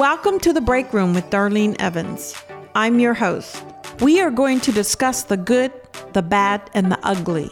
Welcome 0.00 0.40
to 0.40 0.54
the 0.54 0.62
break 0.62 0.94
room 0.94 1.12
with 1.12 1.28
Darlene 1.28 1.76
Evans. 1.78 2.34
I'm 2.74 3.00
your 3.00 3.12
host. 3.12 3.62
We 4.00 4.18
are 4.22 4.30
going 4.30 4.60
to 4.60 4.72
discuss 4.72 5.24
the 5.24 5.36
good, 5.36 5.70
the 6.14 6.22
bad, 6.22 6.70
and 6.72 6.90
the 6.90 6.98
ugly 7.02 7.48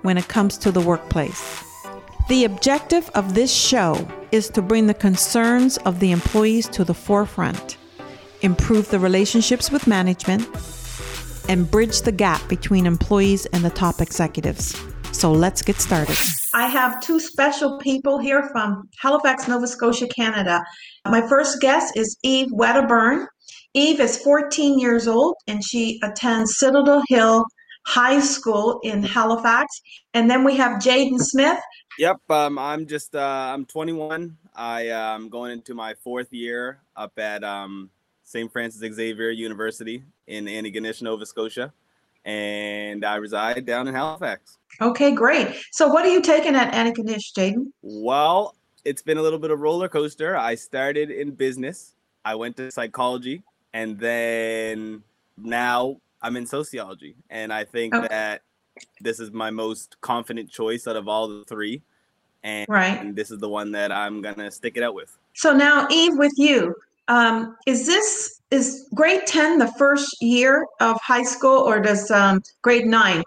when 0.00 0.16
it 0.16 0.26
comes 0.26 0.56
to 0.58 0.72
the 0.72 0.80
workplace. 0.80 1.62
The 2.30 2.46
objective 2.46 3.10
of 3.10 3.34
this 3.34 3.54
show 3.54 4.08
is 4.32 4.48
to 4.48 4.62
bring 4.62 4.86
the 4.86 4.94
concerns 4.94 5.76
of 5.76 6.00
the 6.00 6.10
employees 6.10 6.68
to 6.68 6.84
the 6.84 6.94
forefront, 6.94 7.76
improve 8.40 8.88
the 8.88 8.98
relationships 8.98 9.70
with 9.70 9.86
management, 9.86 10.48
and 11.50 11.70
bridge 11.70 12.00
the 12.00 12.12
gap 12.12 12.48
between 12.48 12.86
employees 12.86 13.44
and 13.44 13.62
the 13.62 13.68
top 13.68 14.00
executives. 14.00 14.74
So 15.12 15.30
let's 15.32 15.60
get 15.60 15.76
started. 15.76 16.16
I 16.54 16.66
have 16.66 17.00
two 17.00 17.20
special 17.20 17.78
people 17.78 18.18
here 18.18 18.48
from 18.50 18.88
Halifax, 19.00 19.46
Nova 19.46 19.66
Scotia, 19.66 20.08
Canada. 20.08 20.64
My 21.06 21.26
first 21.28 21.60
guest 21.60 21.96
is 21.96 22.16
Eve 22.22 22.48
Wedderburn. 22.52 23.26
Eve 23.74 24.00
is 24.00 24.18
14 24.18 24.78
years 24.78 25.06
old 25.06 25.36
and 25.46 25.64
she 25.64 26.00
attends 26.02 26.58
Citadel 26.58 27.02
Hill 27.08 27.44
High 27.86 28.20
School 28.20 28.80
in 28.82 29.02
Halifax. 29.02 29.80
And 30.12 30.28
then 30.28 30.44
we 30.44 30.56
have 30.56 30.82
Jaden 30.82 31.20
Smith. 31.20 31.58
Yep, 31.98 32.18
um, 32.30 32.58
I'm 32.58 32.86
just 32.86 33.14
uh, 33.14 33.52
I'm 33.54 33.64
21. 33.66 34.36
I 34.54 34.88
am 34.88 35.22
um, 35.22 35.28
going 35.28 35.52
into 35.52 35.74
my 35.74 35.94
fourth 35.94 36.32
year 36.32 36.80
up 36.96 37.18
at 37.18 37.44
um, 37.44 37.90
St. 38.24 38.50
Francis 38.50 38.80
Xavier 38.94 39.30
University 39.30 40.02
in 40.26 40.46
Antigonish, 40.46 41.02
Nova 41.02 41.26
Scotia, 41.26 41.72
and 42.24 43.04
I 43.04 43.16
reside 43.16 43.64
down 43.66 43.88
in 43.88 43.94
Halifax. 43.94 44.58
Okay, 44.80 45.12
great. 45.12 45.48
So, 45.72 45.88
what 45.88 46.04
are 46.04 46.08
you 46.08 46.22
taking 46.22 46.54
at 46.54 46.72
Antigonish, 46.72 47.32
Jaden? 47.36 47.72
Well, 47.82 48.54
it's 48.84 49.02
been 49.02 49.18
a 49.18 49.22
little 49.22 49.38
bit 49.38 49.50
of 49.50 49.60
roller 49.60 49.88
coaster. 49.88 50.36
I 50.36 50.54
started 50.54 51.10
in 51.10 51.32
business. 51.32 51.94
I 52.24 52.34
went 52.34 52.56
to 52.56 52.70
psychology, 52.70 53.42
and 53.72 53.98
then 53.98 55.02
now 55.36 55.96
I'm 56.22 56.36
in 56.36 56.46
sociology. 56.46 57.14
And 57.28 57.52
I 57.52 57.64
think 57.64 57.94
okay. 57.94 58.08
that 58.08 58.42
this 59.00 59.20
is 59.20 59.30
my 59.30 59.50
most 59.50 60.00
confident 60.00 60.50
choice 60.50 60.86
out 60.86 60.96
of 60.96 61.08
all 61.08 61.28
the 61.28 61.44
three. 61.46 61.82
And, 62.42 62.66
right. 62.70 62.98
and 62.98 63.14
this 63.14 63.30
is 63.30 63.38
the 63.38 63.48
one 63.48 63.72
that 63.72 63.92
I'm 63.92 64.22
gonna 64.22 64.50
stick 64.50 64.76
it 64.76 64.82
out 64.82 64.94
with. 64.94 65.16
So 65.34 65.52
now, 65.52 65.86
Eve, 65.90 66.16
with 66.16 66.32
you, 66.36 66.74
um, 67.10 67.56
is 67.66 67.86
this 67.86 68.40
is 68.50 68.88
grade 68.94 69.26
10 69.26 69.58
the 69.58 69.72
first 69.78 70.16
year 70.20 70.64
of 70.80 70.96
high 71.02 71.22
school, 71.22 71.58
or 71.58 71.80
does 71.80 72.10
um, 72.10 72.40
grade 72.62 72.86
nine 72.86 73.22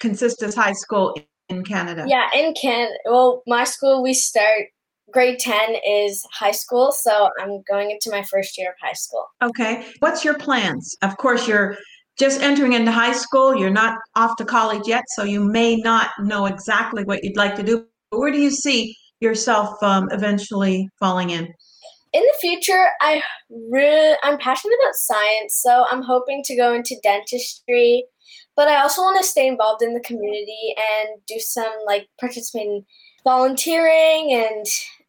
consist 0.00 0.42
as 0.42 0.54
high 0.54 0.72
school 0.72 1.14
in 1.48 1.62
Canada? 1.62 2.04
Yeah, 2.08 2.28
in 2.34 2.54
Can. 2.54 2.88
Well, 3.04 3.42
my 3.46 3.64
school 3.64 4.02
we 4.02 4.14
start 4.14 4.64
grade 5.12 5.38
10 5.38 5.76
is 5.86 6.26
high 6.32 6.50
school, 6.50 6.92
so 6.92 7.30
I'm 7.40 7.62
going 7.68 7.90
into 7.90 8.10
my 8.10 8.22
first 8.22 8.58
year 8.58 8.70
of 8.70 8.74
high 8.82 8.94
school. 8.94 9.26
Okay. 9.42 9.86
What's 10.00 10.24
your 10.24 10.34
plans? 10.34 10.96
Of 11.02 11.16
course, 11.18 11.46
you're 11.46 11.76
just 12.18 12.40
entering 12.40 12.72
into 12.72 12.90
high 12.90 13.12
school. 13.12 13.54
You're 13.54 13.70
not 13.70 13.98
off 14.14 14.36
to 14.36 14.44
college 14.44 14.86
yet, 14.86 15.04
so 15.08 15.24
you 15.24 15.44
may 15.44 15.76
not 15.76 16.10
know 16.20 16.46
exactly 16.46 17.04
what 17.04 17.22
you'd 17.22 17.36
like 17.36 17.54
to 17.56 17.62
do. 17.62 17.86
But 18.10 18.20
where 18.20 18.32
do 18.32 18.38
you 18.38 18.50
see 18.50 18.96
yourself 19.20 19.82
um, 19.82 20.08
eventually 20.10 20.88
falling 20.98 21.30
in? 21.30 21.52
In 22.12 22.22
the 22.22 22.34
future, 22.40 22.86
I 23.00 23.22
really 23.50 24.16
I'm 24.22 24.38
passionate 24.38 24.76
about 24.82 24.94
science, 24.94 25.60
so 25.62 25.84
I'm 25.90 26.02
hoping 26.02 26.42
to 26.44 26.56
go 26.56 26.74
into 26.74 26.96
dentistry. 27.02 28.04
But 28.56 28.68
I 28.68 28.80
also 28.80 29.02
want 29.02 29.20
to 29.20 29.26
stay 29.26 29.46
involved 29.46 29.82
in 29.82 29.92
the 29.92 30.00
community 30.00 30.74
and 30.76 31.20
do 31.26 31.38
some 31.38 31.72
like 31.86 32.08
participating 32.18 32.84
volunteering 33.24 34.32
and 34.32 34.66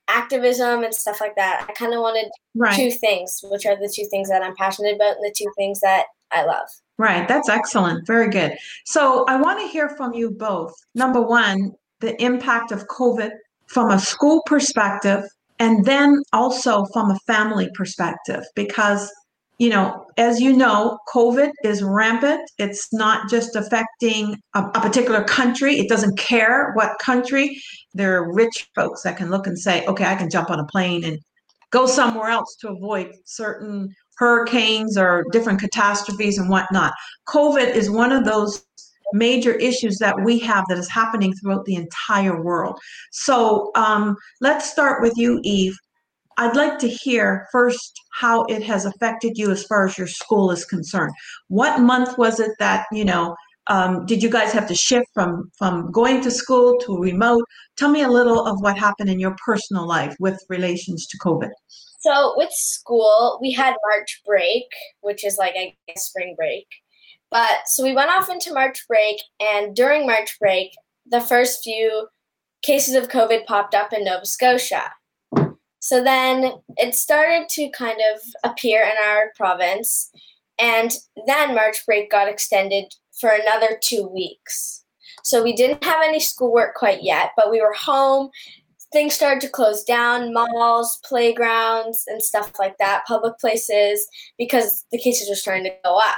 activism 0.08 0.84
and 0.84 0.94
stuff 0.94 1.22
like 1.22 1.36
that. 1.36 1.66
I 1.70 1.74
kind 1.74 1.94
of 1.94 2.02
wanted 2.02 2.30
right. 2.56 2.76
two 2.76 2.92
things, 2.92 3.40
which 3.44 3.66
are 3.66 3.76
the 3.76 3.92
two 3.94 4.08
things 4.10 4.30
that 4.30 4.42
I'm 4.42 4.56
passionate 4.56 4.96
about 4.96 5.18
and 5.18 5.24
the 5.24 5.34
two 5.38 5.52
things 5.58 5.80
that 5.82 6.06
I 6.32 6.44
love. 6.46 6.68
Right. 6.98 7.28
That's 7.28 7.48
excellent. 7.48 8.08
Very 8.08 8.30
good. 8.30 8.58
So 8.86 9.26
I 9.26 9.40
want 9.40 9.60
to 9.60 9.68
hear 9.68 9.90
from 9.90 10.14
you 10.14 10.32
both. 10.32 10.74
Number 10.96 11.22
one, 11.22 11.74
the 12.00 12.22
impact 12.22 12.72
of 12.72 12.88
COVID 12.88 13.32
from 13.68 13.92
a 13.92 14.00
school 14.00 14.42
perspective, 14.46 15.24
and 15.60 15.86
then 15.86 16.22
also 16.34 16.86
from 16.94 17.12
a 17.12 17.20
family 17.26 17.70
perspective, 17.76 18.44
because 18.56 19.12
you 19.60 19.70
know, 19.70 20.06
as 20.18 20.40
you 20.40 20.56
know, 20.56 21.00
COVID 21.12 21.50
is 21.64 21.82
rampant. 21.82 22.48
It's 22.60 22.94
not 22.94 23.28
just 23.28 23.56
affecting 23.56 24.36
a, 24.54 24.62
a, 24.76 24.82
particular 24.82 25.24
country. 25.24 25.80
It 25.80 25.90
doesn't 25.90 26.16
care 26.16 26.74
what 26.74 27.00
country. 27.00 27.60
There 27.96 28.18
are 28.18 28.34
rich 28.34 28.68
folks 28.76 29.02
that 29.02 29.18
can 29.18 29.32
look 29.32 29.48
and 29.48 29.58
say, 29.58 29.84
okay, 29.88 30.06
I 30.06 30.16
can 30.16 30.30
jump 30.30 30.52
on 30.52 30.60
a 30.60 30.66
plane 30.66 31.04
and 31.04 31.18
go 31.72 31.88
somewhere 31.88 32.30
else 32.30 32.56
to 32.62 32.70
avoid 32.70 33.12
certain 33.26 33.90
hurricanes 34.18 34.96
or 34.96 35.26
different 35.32 35.60
catastrophes 35.60 36.38
and 36.38 36.50
whatnot. 36.50 36.94
COVID 37.28 37.74
is 37.74 37.90
one 37.90 38.12
of 38.12 38.26
those 38.26 38.64
major 39.14 39.54
issues 39.54 39.98
that 40.00 40.16
we 40.24 40.40
have 40.40 40.66
that 40.70 40.78
is 40.78 40.90
happening 40.90 41.34
throughout 41.34 41.66
the 41.66 41.76
entire 41.76 42.42
world. 42.42 42.78
So 43.12 43.72
um, 43.76 44.16
let's 44.42 44.70
start 44.70 45.02
with 45.02 45.14
you, 45.16 45.40
Eve. 45.44 45.76
I'd 46.40 46.56
like 46.56 46.78
to 46.80 46.88
hear 46.88 47.48
first 47.52 48.00
how 48.14 48.44
it 48.44 48.62
has 48.64 48.86
affected 48.86 49.38
you 49.38 49.50
as 49.52 49.64
far 49.64 49.88
as 49.88 49.98
your 49.98 50.08
school 50.08 50.52
is 50.52 50.66
concerned. 50.66 51.14
What 51.48 51.82
month 51.82 52.18
was 52.18 52.40
it 52.40 52.52
that, 52.60 52.86
you 52.92 53.06
know, 53.06 53.36
um, 53.70 54.06
did 54.06 54.24
you 54.24 54.30
guys 54.30 54.54
have 54.54 54.68
to 54.68 54.76
shift 54.76 55.08
from 55.14 55.52
from 55.58 55.92
going 55.92 56.22
to 56.22 56.32
school 56.32 56.78
to 56.80 56.98
remote? 56.98 57.44
Tell 57.76 57.90
me 57.90 58.04
a 58.04 58.10
little 58.10 58.46
of 58.46 58.62
what 58.62 58.78
happened 58.78 59.10
in 59.10 59.20
your 59.20 59.36
personal 59.46 59.86
life 59.86 60.16
with 60.20 60.40
relations 60.48 61.06
to 61.08 61.18
COVID. 61.18 61.50
So 62.00 62.34
with 62.38 62.52
school, 62.52 63.40
we 63.42 63.52
had 63.52 63.76
March 63.90 64.22
break, 64.26 64.66
which 65.02 65.26
is 65.26 65.38
like 65.38 65.56
I 65.58 65.76
guess 65.88 66.06
spring 66.06 66.36
break. 66.38 66.66
But 67.32 67.68
so 67.68 67.84
we 67.84 67.94
went 67.94 68.10
off 68.10 68.30
into 68.30 68.54
March 68.54 68.86
break, 68.88 69.18
and 69.40 69.76
during 69.76 70.06
March 70.06 70.38
break, 70.40 70.72
the 71.06 71.22
first 71.22 71.64
few 71.64 72.08
cases 72.64 72.96
of 72.96 73.10
COVID 73.10 73.46
popped 73.46 73.76
up 73.76 73.94
in 73.94 74.04
Nova 74.04 74.26
Scotia. 74.26 74.92
So 75.80 76.04
then 76.04 76.54
it 76.78 76.96
started 76.96 77.48
to 77.50 77.70
kind 77.70 78.00
of 78.14 78.22
appear 78.50 78.82
in 78.84 78.96
our 79.04 79.32
province, 79.36 80.10
and 80.60 80.92
then 81.26 81.56
March 81.56 81.86
break 81.86 82.10
got 82.10 82.28
extended 82.28 82.94
for 83.20 83.30
another 83.30 83.80
two 83.82 84.08
weeks. 84.08 84.84
So 85.24 85.44
we 85.44 85.54
didn't 85.54 85.84
have 85.84 86.04
any 86.04 86.20
schoolwork 86.20 86.76
quite 86.76 87.04
yet, 87.04 87.32
but 87.36 87.52
we 87.52 87.62
were 87.62 87.74
home 87.74 88.30
things 88.94 89.14
started 89.14 89.42
to 89.42 89.50
close 89.50 89.84
down 89.84 90.34
malls 90.34 91.00
playgrounds 91.04 92.06
and 92.08 92.24
stuff 92.24 92.54
like 92.58 92.78
that 92.78 93.06
public 93.06 93.38
places 93.38 94.08
because 94.38 94.86
the 94.92 94.98
cases 94.98 95.30
were 95.30 95.36
starting 95.36 95.66
to 95.66 95.74
go 95.84 95.98
up 95.98 96.16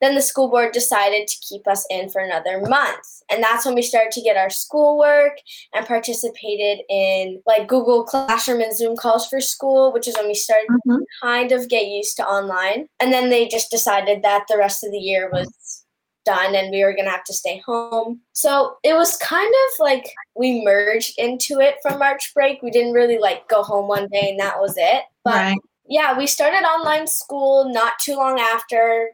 then 0.00 0.14
the 0.14 0.22
school 0.22 0.48
board 0.48 0.72
decided 0.72 1.26
to 1.26 1.36
keep 1.48 1.66
us 1.66 1.86
in 1.90 2.08
for 2.08 2.20
another 2.20 2.60
month 2.60 3.22
and 3.30 3.42
that's 3.42 3.64
when 3.64 3.74
we 3.74 3.82
started 3.82 4.12
to 4.12 4.20
get 4.20 4.36
our 4.36 4.50
schoolwork 4.50 5.36
and 5.74 5.86
participated 5.86 6.84
in 6.88 7.40
like 7.46 7.68
google 7.68 8.04
classroom 8.04 8.60
and 8.60 8.76
zoom 8.76 8.96
calls 8.96 9.26
for 9.26 9.40
school 9.40 9.92
which 9.92 10.08
is 10.08 10.16
when 10.16 10.26
we 10.26 10.34
started 10.34 10.68
mm-hmm. 10.70 10.96
to 10.96 11.06
kind 11.22 11.52
of 11.52 11.68
get 11.68 11.86
used 11.86 12.16
to 12.16 12.26
online 12.26 12.86
and 13.00 13.12
then 13.12 13.30
they 13.30 13.48
just 13.48 13.70
decided 13.70 14.22
that 14.22 14.44
the 14.48 14.58
rest 14.58 14.84
of 14.84 14.90
the 14.90 14.98
year 14.98 15.30
was 15.32 15.84
done 16.24 16.54
and 16.54 16.70
we 16.70 16.82
were 16.82 16.92
going 16.92 17.04
to 17.04 17.10
have 17.10 17.24
to 17.24 17.32
stay 17.32 17.62
home. 17.64 18.20
So 18.32 18.76
it 18.82 18.94
was 18.94 19.16
kind 19.18 19.52
of 19.68 19.78
like 19.78 20.04
we 20.36 20.64
merged 20.64 21.14
into 21.18 21.60
it 21.60 21.76
from 21.82 21.98
March 21.98 22.32
break. 22.34 22.62
We 22.62 22.70
didn't 22.70 22.92
really 22.92 23.18
like 23.18 23.48
go 23.48 23.62
home 23.62 23.88
one 23.88 24.08
day 24.08 24.30
and 24.30 24.40
that 24.40 24.60
was 24.60 24.74
it. 24.76 25.04
But 25.22 25.34
right. 25.34 25.58
yeah, 25.88 26.16
we 26.16 26.26
started 26.26 26.64
online 26.64 27.06
school 27.06 27.72
not 27.72 27.94
too 28.02 28.16
long 28.16 28.38
after 28.38 29.10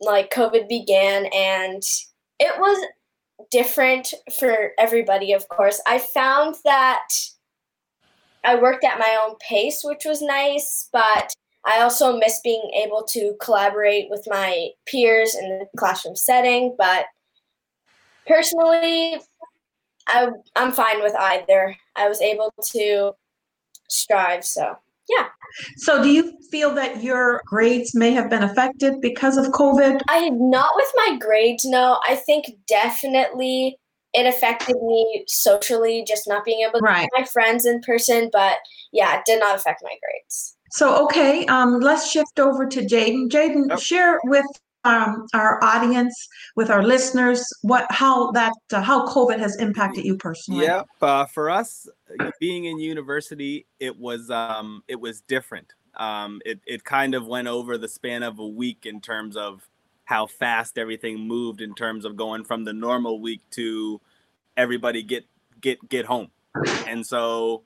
like 0.00 0.32
COVID 0.32 0.68
began 0.68 1.26
and 1.26 1.82
it 2.38 2.58
was 2.58 2.84
different 3.50 4.12
for 4.38 4.70
everybody, 4.78 5.32
of 5.32 5.48
course. 5.48 5.80
I 5.86 5.98
found 5.98 6.56
that 6.64 7.08
I 8.44 8.56
worked 8.56 8.84
at 8.84 8.98
my 8.98 9.18
own 9.24 9.36
pace, 9.40 9.82
which 9.82 10.04
was 10.04 10.20
nice, 10.20 10.88
but 10.92 11.32
I 11.66 11.80
also 11.80 12.16
miss 12.16 12.40
being 12.44 12.70
able 12.84 13.04
to 13.04 13.34
collaborate 13.40 14.10
with 14.10 14.26
my 14.28 14.68
peers 14.86 15.34
in 15.34 15.60
the 15.60 15.66
classroom 15.78 16.16
setting, 16.16 16.74
but 16.76 17.06
personally, 18.26 19.20
I, 20.06 20.28
I'm 20.56 20.72
fine 20.72 21.02
with 21.02 21.14
either. 21.14 21.74
I 21.96 22.08
was 22.08 22.20
able 22.20 22.52
to 22.72 23.12
strive, 23.88 24.44
so 24.44 24.76
yeah. 25.08 25.26
So, 25.76 26.02
do 26.02 26.10
you 26.10 26.36
feel 26.50 26.74
that 26.74 27.02
your 27.02 27.42
grades 27.46 27.94
may 27.94 28.10
have 28.12 28.28
been 28.28 28.42
affected 28.42 29.00
because 29.00 29.36
of 29.36 29.46
COVID? 29.46 30.00
I 30.08 30.30
not 30.30 30.72
with 30.74 30.90
my 30.96 31.16
grades. 31.18 31.64
No, 31.64 32.00
I 32.06 32.16
think 32.16 32.46
definitely 32.66 33.78
it 34.12 34.26
affected 34.26 34.76
me 34.82 35.24
socially, 35.28 36.04
just 36.06 36.26
not 36.26 36.44
being 36.44 36.66
able 36.66 36.78
to 36.78 36.84
right. 36.84 37.02
see 37.02 37.20
my 37.20 37.24
friends 37.24 37.66
in 37.66 37.80
person. 37.80 38.30
But 38.32 38.58
yeah, 38.92 39.18
it 39.18 39.24
did 39.26 39.40
not 39.40 39.54
affect 39.56 39.82
my 39.82 39.94
grades. 40.02 40.56
So, 40.72 41.04
okay, 41.04 41.46
um, 41.46 41.78
let's 41.78 42.10
shift 42.10 42.40
over 42.40 42.66
to 42.66 42.80
Jaden. 42.80 43.28
Jaden, 43.28 43.68
yep. 43.68 43.78
share 43.78 44.18
with 44.24 44.46
um, 44.84 45.26
our 45.34 45.62
audience, 45.62 46.14
with 46.56 46.70
our 46.70 46.82
listeners, 46.82 47.44
what 47.62 47.86
how 47.90 48.30
that 48.32 48.52
uh, 48.72 48.82
how 48.82 49.06
COVID 49.06 49.38
has 49.38 49.56
impacted 49.56 50.04
you 50.04 50.16
personally. 50.16 50.64
Yeah, 50.64 50.82
uh, 51.00 51.26
for 51.26 51.50
us, 51.50 51.88
being 52.40 52.66
in 52.66 52.78
university, 52.78 53.66
it 53.80 53.98
was 53.98 54.30
um, 54.30 54.82
it 54.88 55.00
was 55.00 55.22
different. 55.22 55.72
Um, 55.96 56.40
it 56.44 56.60
it 56.66 56.84
kind 56.84 57.14
of 57.14 57.26
went 57.26 57.48
over 57.48 57.78
the 57.78 57.88
span 57.88 58.22
of 58.22 58.38
a 58.38 58.46
week 58.46 58.84
in 58.84 59.00
terms 59.00 59.36
of 59.36 59.68
how 60.04 60.26
fast 60.26 60.76
everything 60.76 61.18
moved 61.18 61.60
in 61.62 61.74
terms 61.74 62.04
of 62.04 62.14
going 62.14 62.44
from 62.44 62.64
the 62.64 62.72
normal 62.72 63.20
week 63.20 63.40
to 63.50 64.00
everybody 64.56 65.02
get 65.02 65.24
get 65.60 65.88
get 65.88 66.04
home. 66.04 66.30
And 66.86 67.04
so 67.06 67.64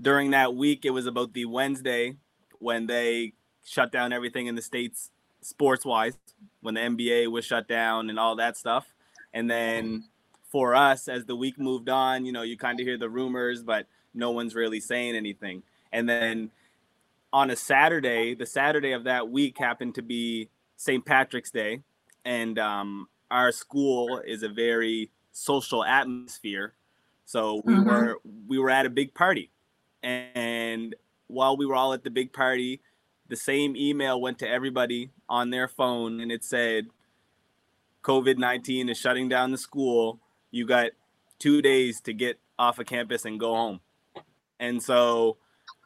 during 0.00 0.30
that 0.30 0.54
week, 0.54 0.84
it 0.84 0.90
was 0.90 1.06
about 1.06 1.34
the 1.34 1.44
Wednesday 1.44 2.16
when 2.60 2.86
they 2.86 3.32
shut 3.64 3.92
down 3.92 4.12
everything 4.12 4.46
in 4.46 4.54
the 4.54 4.62
states 4.62 5.10
sports 5.42 5.84
wise, 5.84 6.18
when 6.60 6.74
the 6.74 6.80
NBA 6.80 7.30
was 7.30 7.44
shut 7.44 7.68
down 7.68 8.10
and 8.10 8.18
all 8.18 8.36
that 8.36 8.56
stuff. 8.56 8.92
And 9.34 9.50
then 9.50 10.04
for 10.50 10.74
us, 10.74 11.08
as 11.08 11.24
the 11.24 11.36
week 11.36 11.58
moved 11.58 11.88
on, 11.88 12.24
you 12.24 12.32
know, 12.32 12.42
you 12.42 12.56
kind 12.56 12.78
of 12.78 12.86
hear 12.86 12.98
the 12.98 13.08
rumors, 13.08 13.62
but 13.62 13.86
no 14.14 14.30
one's 14.30 14.54
really 14.54 14.80
saying 14.80 15.16
anything. 15.16 15.62
And 15.92 16.08
then 16.08 16.50
on 17.32 17.50
a 17.50 17.56
Saturday, 17.56 18.34
the 18.34 18.46
Saturday 18.46 18.92
of 18.92 19.04
that 19.04 19.30
week 19.30 19.58
happened 19.58 19.94
to 19.94 20.02
be 20.02 20.48
St. 20.76 21.04
Patrick's 21.04 21.50
Day, 21.50 21.80
and 22.24 22.58
um, 22.58 23.08
our 23.30 23.52
school 23.52 24.20
is 24.24 24.42
a 24.42 24.48
very 24.48 25.10
social 25.32 25.84
atmosphere. 25.84 26.74
So 27.24 27.62
we 27.64 27.74
mm-hmm. 27.74 27.88
were 27.88 28.20
we 28.46 28.58
were 28.58 28.70
at 28.70 28.84
a 28.84 28.90
big 28.90 29.14
party, 29.14 29.50
and 30.02 30.94
while 31.28 31.56
we 31.56 31.64
were 31.64 31.74
all 31.74 31.94
at 31.94 32.04
the 32.04 32.10
big 32.10 32.32
party, 32.32 32.80
the 33.32 33.36
same 33.36 33.74
email 33.76 34.20
went 34.20 34.38
to 34.40 34.46
everybody 34.46 35.08
on 35.26 35.48
their 35.48 35.66
phone, 35.66 36.20
and 36.20 36.30
it 36.30 36.44
said, 36.44 36.88
"COVID 38.02 38.36
nineteen 38.36 38.90
is 38.90 38.98
shutting 38.98 39.26
down 39.26 39.52
the 39.52 39.56
school. 39.56 40.20
You 40.50 40.66
got 40.66 40.90
two 41.38 41.62
days 41.62 42.02
to 42.02 42.12
get 42.12 42.38
off 42.58 42.78
of 42.78 42.84
campus 42.84 43.24
and 43.24 43.40
go 43.40 43.54
home." 43.54 43.80
And 44.60 44.82
so, 44.82 45.38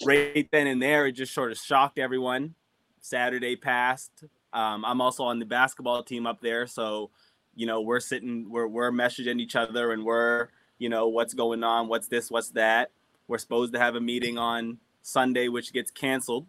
right 0.04 0.48
then 0.50 0.66
and 0.66 0.82
there, 0.82 1.06
it 1.06 1.12
just 1.12 1.32
sort 1.32 1.52
of 1.52 1.58
shocked 1.58 2.00
everyone. 2.00 2.56
Saturday 3.00 3.54
passed. 3.54 4.25
Um, 4.52 4.84
I'm 4.84 5.00
also 5.00 5.22
on 5.22 5.38
the 5.38 5.46
basketball 5.46 6.02
team 6.02 6.26
up 6.26 6.40
there, 6.40 6.66
so 6.66 7.10
you 7.54 7.69
know 7.69 7.81
we're 7.81 8.00
sitting, 8.00 8.50
we're 8.50 8.66
we're 8.66 8.90
messaging 8.90 9.38
each 9.38 9.54
other, 9.54 9.93
and 9.93 10.04
we're 10.04 10.48
you 10.78 10.88
know 10.88 11.06
what's 11.06 11.32
going 11.32 11.62
on, 11.62 11.87
what's 11.87 12.08
this, 12.08 12.28
what's 12.28 12.50
that. 12.50 12.90
We're 13.28 13.38
supposed 13.38 13.72
to 13.75 13.78
have 13.78 13.94
a 13.94 14.00
meeting 14.00 14.37
on 14.37 14.78
Sunday, 15.02 15.46
which 15.46 15.72
gets 15.72 15.93
canceled, 15.93 16.48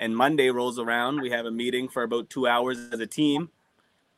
and 0.00 0.16
Monday 0.16 0.50
rolls 0.50 0.78
around. 0.78 1.20
We 1.20 1.30
have 1.30 1.46
a 1.46 1.50
meeting 1.50 1.88
for 1.88 2.02
about 2.02 2.30
two 2.30 2.46
hours 2.46 2.78
as 2.92 3.00
a 3.00 3.06
team, 3.06 3.50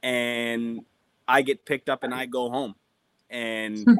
and 0.02 0.84
I 1.26 1.42
get 1.42 1.64
picked 1.64 1.88
up 1.88 2.02
and 2.02 2.14
I 2.14 2.26
go 2.26 2.50
home, 2.50 2.74
and 3.28 3.78
hmm. 3.78 3.94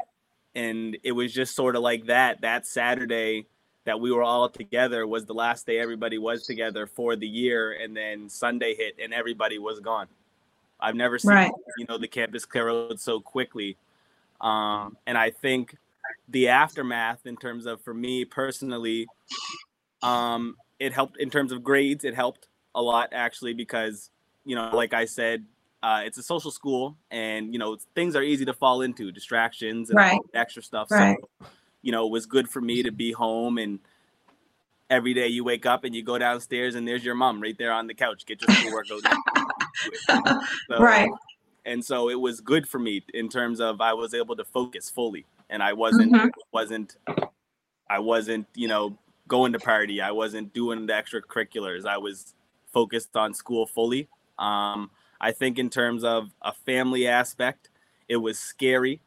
and 0.55 0.97
it 1.03 1.11
was 1.11 1.33
just 1.33 1.55
sort 1.55 1.75
of 1.75 1.81
like 1.81 2.05
that. 2.05 2.41
That 2.41 2.65
Saturday, 2.65 3.45
that 3.85 3.99
we 3.99 4.11
were 4.11 4.23
all 4.23 4.49
together 4.49 5.07
was 5.07 5.25
the 5.25 5.33
last 5.33 5.65
day 5.65 5.79
everybody 5.79 6.17
was 6.17 6.45
together 6.45 6.85
for 6.85 7.15
the 7.15 7.27
year 7.27 7.73
and 7.73 7.95
then 7.95 8.29
sunday 8.29 8.75
hit 8.75 8.95
and 9.01 9.13
everybody 9.13 9.57
was 9.57 9.79
gone 9.79 10.07
i've 10.79 10.95
never 10.95 11.17
seen 11.17 11.31
right. 11.31 11.51
you 11.77 11.85
know 11.89 11.97
the 11.97 12.07
campus 12.07 12.45
clear 12.45 12.69
out 12.69 12.99
so 12.99 13.19
quickly 13.19 13.77
um, 14.39 14.97
and 15.05 15.17
i 15.17 15.29
think 15.29 15.75
the 16.29 16.47
aftermath 16.47 17.25
in 17.25 17.35
terms 17.35 17.65
of 17.65 17.81
for 17.81 17.93
me 17.93 18.25
personally 18.25 19.07
um, 20.03 20.55
it 20.81 20.91
helped 20.93 21.17
in 21.17 21.29
terms 21.29 21.51
of 21.51 21.63
grades 21.63 22.03
it 22.03 22.15
helped 22.15 22.47
a 22.75 22.81
lot 22.81 23.09
actually 23.13 23.53
because 23.53 24.09
you 24.45 24.55
know 24.55 24.69
like 24.73 24.93
i 24.93 25.05
said 25.05 25.45
uh, 25.83 26.03
it's 26.05 26.19
a 26.19 26.23
social 26.23 26.51
school 26.51 26.95
and 27.09 27.53
you 27.53 27.57
know 27.57 27.75
things 27.95 28.15
are 28.15 28.21
easy 28.21 28.45
to 28.45 28.53
fall 28.53 28.81
into 28.81 29.11
distractions 29.11 29.89
and 29.89 29.97
right. 29.97 30.19
extra 30.35 30.61
stuff 30.61 30.91
right. 30.91 31.17
so 31.41 31.47
you 31.81 31.91
know, 31.91 32.05
it 32.05 32.11
was 32.11 32.25
good 32.25 32.49
for 32.49 32.61
me 32.61 32.83
to 32.83 32.91
be 32.91 33.11
home 33.11 33.57
and 33.57 33.79
every 34.89 35.13
day 35.13 35.27
you 35.27 35.43
wake 35.43 35.65
up 35.65 35.83
and 35.83 35.95
you 35.95 36.03
go 36.03 36.17
downstairs 36.17 36.75
and 36.75 36.87
there's 36.87 37.03
your 37.03 37.15
mom 37.15 37.41
right 37.41 37.57
there 37.57 37.71
on 37.71 37.87
the 37.87 37.93
couch. 37.93 38.25
Get 38.25 38.41
your 38.41 38.55
schoolwork 38.55 38.87
so, 40.07 40.79
right. 40.79 41.09
And 41.65 41.83
so 41.83 42.09
it 42.09 42.19
was 42.19 42.41
good 42.41 42.67
for 42.67 42.79
me 42.79 43.03
in 43.13 43.29
terms 43.29 43.59
of 43.59 43.81
I 43.81 43.93
was 43.93 44.13
able 44.13 44.35
to 44.35 44.43
focus 44.43 44.89
fully 44.89 45.25
and 45.49 45.63
I 45.63 45.73
wasn't 45.73 46.13
mm-hmm. 46.13 46.29
wasn't 46.51 46.97
I 47.89 47.99
wasn't, 47.99 48.47
you 48.55 48.67
know, 48.67 48.97
going 49.31 49.53
to 49.53 49.59
party. 49.59 50.01
I 50.01 50.11
wasn't 50.11 50.53
doing 50.53 50.85
the 50.85 50.91
extracurriculars. 50.91 51.85
I 51.85 51.97
was 51.97 52.35
focused 52.73 53.15
on 53.15 53.33
school 53.33 53.65
fully. 53.65 54.09
Um, 54.37 54.91
I 55.21 55.31
think 55.31 55.57
in 55.57 55.69
terms 55.69 56.03
of 56.03 56.31
a 56.41 56.51
family 56.51 57.07
aspect, 57.07 57.69
it 58.09 58.17
was 58.17 58.37
scary 58.37 58.99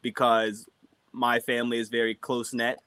because 0.00 0.68
my 1.10 1.40
family 1.40 1.78
is 1.78 1.88
very 1.88 2.14
close 2.14 2.54
knit. 2.54 2.78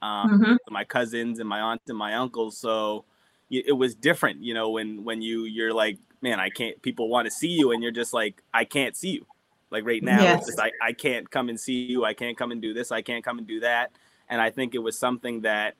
Um, 0.00 0.40
mm-hmm. 0.40 0.54
My 0.70 0.84
cousins 0.84 1.40
and 1.40 1.48
my 1.48 1.58
aunts 1.58 1.90
and 1.90 1.98
my 1.98 2.14
uncles. 2.14 2.56
So 2.56 3.04
it 3.50 3.76
was 3.76 3.96
different, 3.96 4.40
you 4.40 4.54
know, 4.54 4.70
when 4.70 5.02
when 5.02 5.22
you 5.22 5.46
you're 5.46 5.74
like, 5.74 5.98
man, 6.20 6.38
I 6.38 6.48
can't. 6.48 6.80
People 6.80 7.08
want 7.08 7.26
to 7.26 7.30
see 7.30 7.50
you, 7.60 7.72
and 7.72 7.82
you're 7.82 7.90
just 7.90 8.12
like, 8.12 8.40
I 8.54 8.64
can't 8.64 8.96
see 8.96 9.10
you. 9.10 9.26
Like 9.70 9.84
right 9.84 10.02
now, 10.02 10.22
yes. 10.22 10.46
just 10.46 10.60
I, 10.60 10.70
I 10.80 10.92
can't 10.92 11.28
come 11.28 11.48
and 11.48 11.58
see 11.58 11.86
you. 11.86 12.04
I 12.04 12.14
can't 12.14 12.36
come 12.36 12.52
and 12.52 12.62
do 12.62 12.72
this. 12.72 12.92
I 12.92 13.02
can't 13.02 13.24
come 13.24 13.38
and 13.38 13.46
do 13.48 13.58
that. 13.60 13.90
And 14.28 14.40
I 14.40 14.50
think 14.50 14.76
it 14.76 14.78
was 14.78 14.96
something 14.96 15.40
that 15.42 15.74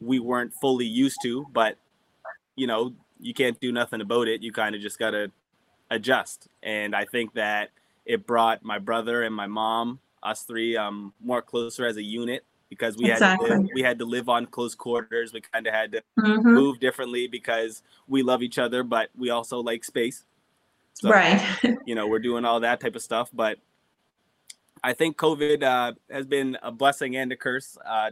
we 0.00 0.18
weren't 0.18 0.52
fully 0.60 0.86
used 0.86 1.18
to, 1.22 1.46
but 1.52 1.76
you 2.56 2.66
know, 2.66 2.94
you 3.20 3.34
can't 3.34 3.58
do 3.60 3.72
nothing 3.72 4.00
about 4.00 4.28
it. 4.28 4.42
You 4.42 4.52
kind 4.52 4.74
of 4.74 4.80
just 4.80 4.98
gotta 4.98 5.30
adjust. 5.90 6.48
And 6.62 6.94
I 6.94 7.04
think 7.04 7.34
that 7.34 7.70
it 8.04 8.26
brought 8.26 8.62
my 8.62 8.78
brother 8.78 9.22
and 9.22 9.34
my 9.34 9.46
mom 9.46 10.00
us 10.22 10.42
three 10.42 10.76
um 10.76 11.12
more 11.20 11.40
closer 11.40 11.86
as 11.86 11.96
a 11.96 12.02
unit 12.02 12.44
because 12.68 12.96
we 12.96 13.10
exactly. 13.10 13.48
had 13.48 13.54
to 13.54 13.60
live, 13.62 13.70
we 13.74 13.82
had 13.82 13.98
to 13.98 14.04
live 14.04 14.28
on 14.28 14.46
close 14.46 14.74
quarters. 14.74 15.32
We 15.32 15.40
kind 15.40 15.66
of 15.66 15.72
had 15.72 15.92
to 15.92 16.02
mm-hmm. 16.18 16.48
move 16.48 16.80
differently 16.80 17.26
because 17.26 17.82
we 18.06 18.22
love 18.22 18.42
each 18.42 18.58
other, 18.58 18.82
but 18.82 19.08
we 19.16 19.30
also 19.30 19.60
like 19.60 19.84
space. 19.84 20.24
So, 20.94 21.10
right. 21.10 21.40
you 21.86 21.94
know, 21.94 22.06
we're 22.08 22.18
doing 22.18 22.44
all 22.44 22.60
that 22.60 22.80
type 22.80 22.96
of 22.96 23.02
stuff, 23.02 23.30
but 23.32 23.58
I 24.82 24.92
think 24.92 25.16
COVID 25.16 25.62
uh, 25.62 25.92
has 26.10 26.26
been 26.26 26.56
a 26.62 26.70
blessing 26.70 27.16
and 27.16 27.32
a 27.32 27.36
curse 27.36 27.76
uh, 27.84 28.10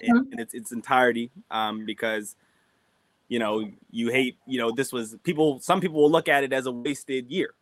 in, 0.00 0.16
mm-hmm. 0.16 0.32
in, 0.32 0.38
its 0.38 0.54
its 0.54 0.72
entirety 0.72 1.30
um, 1.50 1.84
because 1.84 2.36
you 3.28 3.38
know 3.38 3.70
you 3.90 4.10
hate 4.10 4.36
you 4.46 4.58
know 4.58 4.70
this 4.70 4.92
was 4.92 5.16
people 5.22 5.60
some 5.60 5.80
people 5.80 6.00
will 6.00 6.10
look 6.10 6.28
at 6.28 6.44
it 6.44 6.52
as 6.52 6.66
a 6.66 6.72
wasted 6.72 7.30
year. 7.30 7.54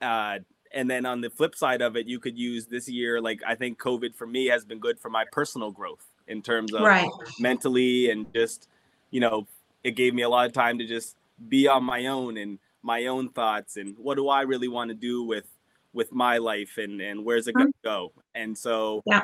Uh, 0.00 0.38
and 0.74 0.90
then 0.90 1.06
on 1.06 1.20
the 1.20 1.30
flip 1.30 1.54
side 1.54 1.80
of 1.80 1.96
it 1.96 2.06
you 2.06 2.18
could 2.18 2.36
use 2.36 2.66
this 2.66 2.88
year 2.88 3.20
like 3.20 3.40
i 3.46 3.54
think 3.54 3.78
covid 3.78 4.14
for 4.14 4.26
me 4.26 4.46
has 4.46 4.64
been 4.64 4.78
good 4.78 4.98
for 4.98 5.08
my 5.08 5.24
personal 5.32 5.70
growth 5.70 6.04
in 6.26 6.42
terms 6.42 6.74
of 6.74 6.82
right. 6.82 7.08
mentally 7.38 8.10
and 8.10 8.26
just 8.34 8.68
you 9.10 9.20
know 9.20 9.46
it 9.84 9.92
gave 9.92 10.12
me 10.12 10.22
a 10.22 10.28
lot 10.28 10.46
of 10.46 10.52
time 10.52 10.76
to 10.78 10.86
just 10.86 11.16
be 11.48 11.68
on 11.68 11.84
my 11.84 12.06
own 12.06 12.36
and 12.36 12.58
my 12.82 13.06
own 13.06 13.28
thoughts 13.30 13.76
and 13.76 13.96
what 13.98 14.16
do 14.16 14.28
i 14.28 14.42
really 14.42 14.68
want 14.68 14.88
to 14.88 14.94
do 14.94 15.22
with 15.22 15.46
with 15.94 16.12
my 16.12 16.38
life 16.38 16.76
and 16.76 17.00
and 17.00 17.24
where's 17.24 17.48
it 17.48 17.54
going 17.54 17.72
to 17.72 17.78
go 17.82 18.12
and 18.34 18.56
so 18.56 19.02
yeah 19.06 19.22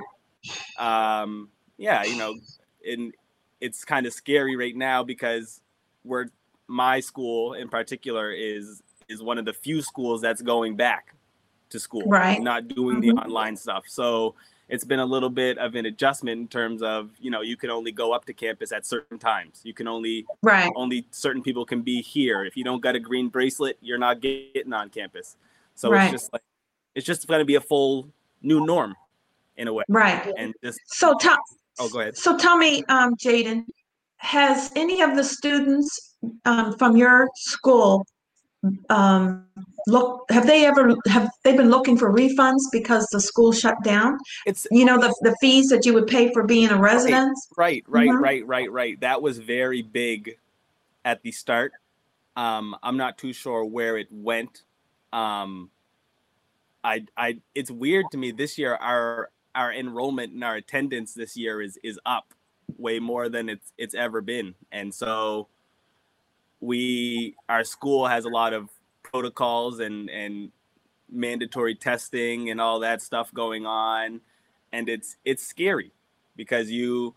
um 0.79 1.49
yeah 1.77 2.03
you 2.05 2.17
know 2.17 2.35
and 2.89 3.13
it's 3.61 3.85
kind 3.85 4.07
of 4.07 4.13
scary 4.13 4.57
right 4.57 4.77
now 4.77 5.03
because 5.03 5.61
we're 6.05 6.27
my 6.67 7.01
school 7.01 7.55
in 7.55 7.69
particular 7.69 8.31
is 8.31 8.83
is 9.09 9.23
one 9.23 9.39
of 9.39 9.45
the 9.45 9.53
few 9.53 9.83
schools 9.83 10.23
that's 10.23 10.41
going 10.41 10.77
back 10.77 11.15
to 11.71 11.81
school, 11.81 12.05
right? 12.07 12.41
Not 12.41 12.69
doing 12.69 13.01
mm-hmm. 13.01 13.17
the 13.17 13.23
online 13.23 13.57
stuff. 13.57 13.85
So 13.89 14.35
it's 14.69 14.85
been 14.85 15.01
a 15.01 15.05
little 15.05 15.31
bit 15.31 15.59
of 15.59 15.75
an 15.75 15.87
adjustment 15.87 16.41
in 16.41 16.49
terms 16.49 16.83
of 16.83 17.11
you 17.19 17.31
know 17.31 17.41
you 17.41 17.57
can 17.57 17.71
only 17.71 17.93
go 17.93 18.13
up 18.13 18.25
to 18.27 18.33
campus 18.33 18.73
at 18.73 18.87
certain 18.87 19.19
times. 19.19 19.61
You 19.65 19.75
can 19.75 19.89
only 19.89 20.27
right 20.43 20.71
only 20.77 21.07
certain 21.11 21.43
people 21.43 21.65
can 21.65 21.83
be 21.83 22.03
here. 22.03 22.45
If 22.45 22.57
you 22.57 22.65
don't 22.65 22.81
got 22.81 22.95
a 22.95 23.01
green 23.01 23.29
bracelet, 23.29 23.79
you're 23.81 23.99
not 23.99 24.21
getting 24.21 24.73
on 24.73 24.91
campus. 24.91 25.37
So 25.75 25.91
right. 25.91 26.05
it's 26.05 26.23
just 26.23 26.33
like 26.33 26.43
it's 26.95 27.07
just 27.07 27.27
going 27.27 27.41
to 27.41 27.45
be 27.45 27.55
a 27.57 27.61
full 27.61 28.09
new 28.43 28.65
norm 28.65 28.95
in 29.57 29.69
a 29.69 29.73
way, 29.73 29.85
right? 29.89 30.33
And 30.37 30.55
just 30.63 30.81
so 30.87 31.17
tell 31.19 31.39
oh 31.79 31.89
go 31.89 32.01
ahead. 32.01 32.17
So 32.17 32.37
tell 32.37 32.57
me, 32.57 32.83
um, 32.89 33.17
Jaden, 33.17 33.67
has 34.17 34.73
any 34.77 35.03
of 35.03 35.17
the 35.17 35.25
students 35.25 36.17
um, 36.45 36.77
from 36.77 36.97
your 36.97 37.29
school 37.35 38.07
um, 38.91 39.47
look 39.87 40.25
have 40.31 40.47
they 40.47 40.67
ever 40.67 40.95
have 41.07 41.31
they 41.45 41.57
been 41.57 41.71
looking 41.71 41.97
for 41.97 42.13
refunds 42.13 42.61
because 42.71 43.07
the 43.11 43.21
school 43.21 43.53
shut 43.53 43.83
down? 43.83 44.19
It's 44.47 44.67
you 44.71 44.85
know 44.85 44.99
the, 44.99 45.15
the 45.23 45.35
fees 45.41 45.69
that 45.69 45.87
you 45.87 45.95
would 45.95 46.07
pay 46.07 46.33
for 46.33 46.43
being 46.43 46.69
a 46.69 46.79
resident? 46.79 47.37
Right 47.57 47.83
right 47.87 48.09
mm-hmm. 48.09 48.23
right 48.23 48.47
right 48.47 48.71
right. 48.71 49.01
That 49.01 49.23
was 49.23 49.39
very 49.39 49.83
big 49.83 50.39
at 51.05 51.23
the 51.23 51.33
start. 51.33 51.73
Um 52.37 52.77
i'm 52.83 52.97
not 52.97 53.19
too 53.19 53.33
sure 53.33 53.65
where 53.65 53.97
it 53.97 54.09
went. 54.11 54.63
Um 55.13 55.71
i 56.85 57.05
i 57.17 57.39
it's 57.55 57.71
weird 57.71 58.07
to 58.11 58.19
me 58.19 58.31
this 58.31 58.59
year 58.59 58.75
our 58.77 59.31
our 59.55 59.73
enrollment 59.73 60.33
and 60.33 60.45
our 60.45 60.57
attendance 60.57 61.15
this 61.15 61.37
year 61.37 61.61
is 61.61 61.79
is 61.83 61.99
up 62.07 62.33
way 62.79 62.99
more 62.99 63.29
than 63.29 63.49
it's 63.49 63.73
it's 63.79 63.95
ever 63.95 64.21
been 64.21 64.55
and 64.73 64.95
so 64.95 65.49
we 66.61 67.35
our 67.49 67.65
school 67.65 68.07
has 68.07 68.25
a 68.25 68.29
lot 68.29 68.53
of 68.53 68.71
protocols 69.03 69.81
and 69.81 70.09
and 70.11 70.53
mandatory 71.11 71.75
testing 71.75 72.51
and 72.51 72.61
all 72.61 72.81
that 72.81 73.03
stuff 73.03 73.33
going 73.35 73.67
on 73.67 74.21
and 74.73 74.89
it's 74.89 75.17
it's 75.25 75.45
scary 75.45 75.93
because 76.37 76.71
you 76.71 77.15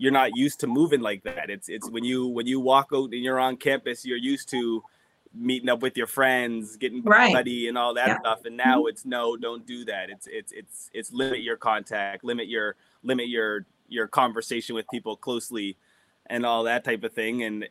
you're 0.00 0.10
not 0.10 0.34
used 0.34 0.60
to 0.60 0.66
moving 0.66 1.02
like 1.02 1.22
that. 1.24 1.50
It's 1.50 1.68
it's 1.68 1.90
when 1.90 2.04
you 2.04 2.26
when 2.26 2.46
you 2.46 2.58
walk 2.58 2.88
out 2.94 3.12
and 3.12 3.22
you're 3.22 3.38
on 3.38 3.58
campus, 3.58 4.06
you're 4.06 4.16
used 4.16 4.48
to 4.48 4.82
meeting 5.32 5.68
up 5.68 5.80
with 5.80 5.96
your 5.96 6.06
friends, 6.06 6.76
getting 6.76 7.02
Right. 7.02 7.32
buddy 7.32 7.68
and 7.68 7.78
all 7.78 7.94
that 7.94 8.08
Yeah. 8.08 8.18
stuff. 8.20 8.44
And 8.44 8.56
now 8.56 8.80
mm-hmm. 8.80 8.88
it's 8.88 9.04
no, 9.04 9.36
don't 9.36 9.64
do 9.66 9.84
that. 9.84 10.10
It's 10.10 10.26
it's 10.26 10.52
it's 10.52 10.90
it's 10.92 11.12
limit 11.12 11.40
your 11.42 11.56
contact, 11.56 12.24
limit 12.24 12.48
your 12.48 12.76
limit 13.02 13.28
your 13.28 13.66
your 13.88 14.08
conversation 14.08 14.74
with 14.74 14.86
people 14.90 15.16
closely 15.16 15.76
and 16.26 16.44
all 16.44 16.64
that 16.64 16.84
type 16.84 17.04
of 17.04 17.12
thing. 17.12 17.42
And 17.44 17.68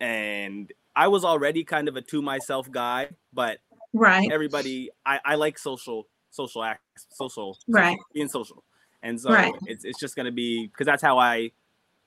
and 0.00 0.72
I 0.96 1.08
was 1.08 1.24
already 1.24 1.64
kind 1.64 1.88
of 1.88 1.96
a 1.96 2.02
to 2.02 2.22
myself 2.22 2.70
guy, 2.70 3.08
but 3.32 3.58
Right. 3.92 4.30
everybody 4.30 4.90
I, 5.04 5.20
I 5.24 5.34
like 5.34 5.58
social 5.58 6.06
social 6.30 6.62
act 6.62 6.82
social 7.12 7.58
Right. 7.66 7.98
being 8.14 8.28
social. 8.28 8.62
And 9.02 9.20
so 9.20 9.30
Right. 9.32 9.52
it's 9.66 9.84
it's 9.84 9.98
just 9.98 10.14
gonna 10.14 10.30
be 10.32 10.68
because 10.68 10.86
that's 10.86 11.02
how 11.02 11.18
I 11.18 11.50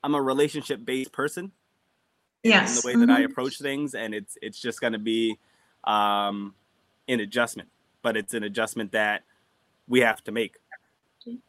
I'm 0.02 0.14
a 0.14 0.22
relationship 0.22 0.84
based 0.84 1.12
person 1.12 1.52
in 2.44 2.50
Yes. 2.50 2.82
the 2.82 2.86
way 2.86 2.94
that 2.94 3.10
I 3.10 3.22
Mhm. 3.22 3.30
approach 3.30 3.58
things, 3.58 3.94
and 3.94 4.14
it's 4.14 4.38
it's 4.42 4.60
just 4.60 4.80
gonna 4.80 4.98
be 4.98 5.38
um 5.84 6.54
an 7.08 7.20
adjustment, 7.20 7.68
but 8.02 8.16
it's 8.16 8.34
an 8.34 8.44
adjustment 8.44 8.92
that 8.92 9.22
we 9.88 10.00
have 10.00 10.22
to 10.24 10.32
make. 10.32 10.56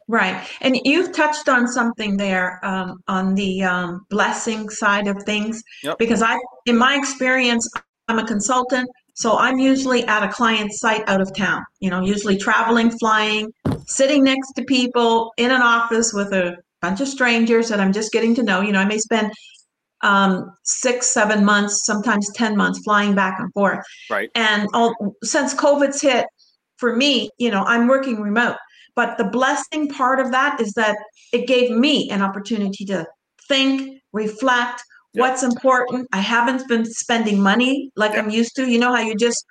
Right. 0.08 0.46
And 0.62 0.78
you've 0.84 1.12
touched 1.12 1.48
on 1.48 1.68
something 1.68 2.16
there 2.16 2.60
um, 2.64 3.02
on 3.08 3.34
the 3.34 3.62
um, 3.62 4.06
blessing 4.08 4.70
side 4.70 5.06
of 5.06 5.22
things. 5.24 5.62
Yep. 5.82 5.98
Because 5.98 6.22
I, 6.22 6.38
in 6.64 6.76
my 6.78 6.94
experience, 6.96 7.68
I'm 8.08 8.18
a 8.18 8.26
consultant, 8.26 8.88
so 9.14 9.36
I'm 9.38 9.58
usually 9.58 10.04
at 10.04 10.22
a 10.22 10.32
client 10.32 10.72
site 10.72 11.06
out 11.08 11.20
of 11.20 11.34
town, 11.34 11.62
you 11.80 11.90
know, 11.90 12.02
usually 12.02 12.38
traveling, 12.38 12.90
flying, 12.98 13.52
sitting 13.86 14.24
next 14.24 14.52
to 14.54 14.64
people 14.64 15.32
in 15.36 15.50
an 15.50 15.60
office 15.60 16.12
with 16.12 16.32
a 16.32 16.56
bunch 16.80 17.00
of 17.02 17.08
strangers 17.08 17.68
that 17.68 17.80
I'm 17.80 17.92
just 17.92 18.12
getting 18.12 18.34
to 18.36 18.42
know. 18.42 18.60
You 18.62 18.72
know, 18.72 18.80
I 18.80 18.86
may 18.86 18.98
spend 18.98 19.30
um, 20.06 20.52
six, 20.62 21.12
seven 21.12 21.44
months, 21.44 21.84
sometimes 21.84 22.32
10 22.34 22.56
months 22.56 22.78
flying 22.84 23.14
back 23.14 23.38
and 23.40 23.52
forth. 23.52 23.84
Right. 24.08 24.30
And 24.36 24.68
all, 24.72 24.94
since 25.22 25.52
COVID's 25.52 26.00
hit, 26.00 26.26
for 26.78 26.94
me, 26.94 27.28
you 27.38 27.50
know, 27.50 27.64
I'm 27.64 27.88
working 27.88 28.20
remote. 28.20 28.56
But 28.94 29.18
the 29.18 29.24
blessing 29.24 29.88
part 29.88 30.20
of 30.20 30.30
that 30.30 30.60
is 30.60 30.72
that 30.74 30.96
it 31.32 31.46
gave 31.46 31.70
me 31.70 32.08
an 32.10 32.22
opportunity 32.22 32.84
to 32.86 33.06
think, 33.48 34.00
reflect, 34.12 34.82
Yep. 35.14 35.22
what's 35.22 35.42
important. 35.42 36.06
I 36.12 36.18
haven't 36.20 36.68
been 36.68 36.84
spending 36.84 37.40
money 37.40 37.90
like 37.96 38.14
I'm 38.18 38.28
used 38.28 38.54
to. 38.56 38.70
You 38.70 38.78
know 38.78 38.94
how 38.94 39.00
you 39.00 39.16
just 39.16 39.46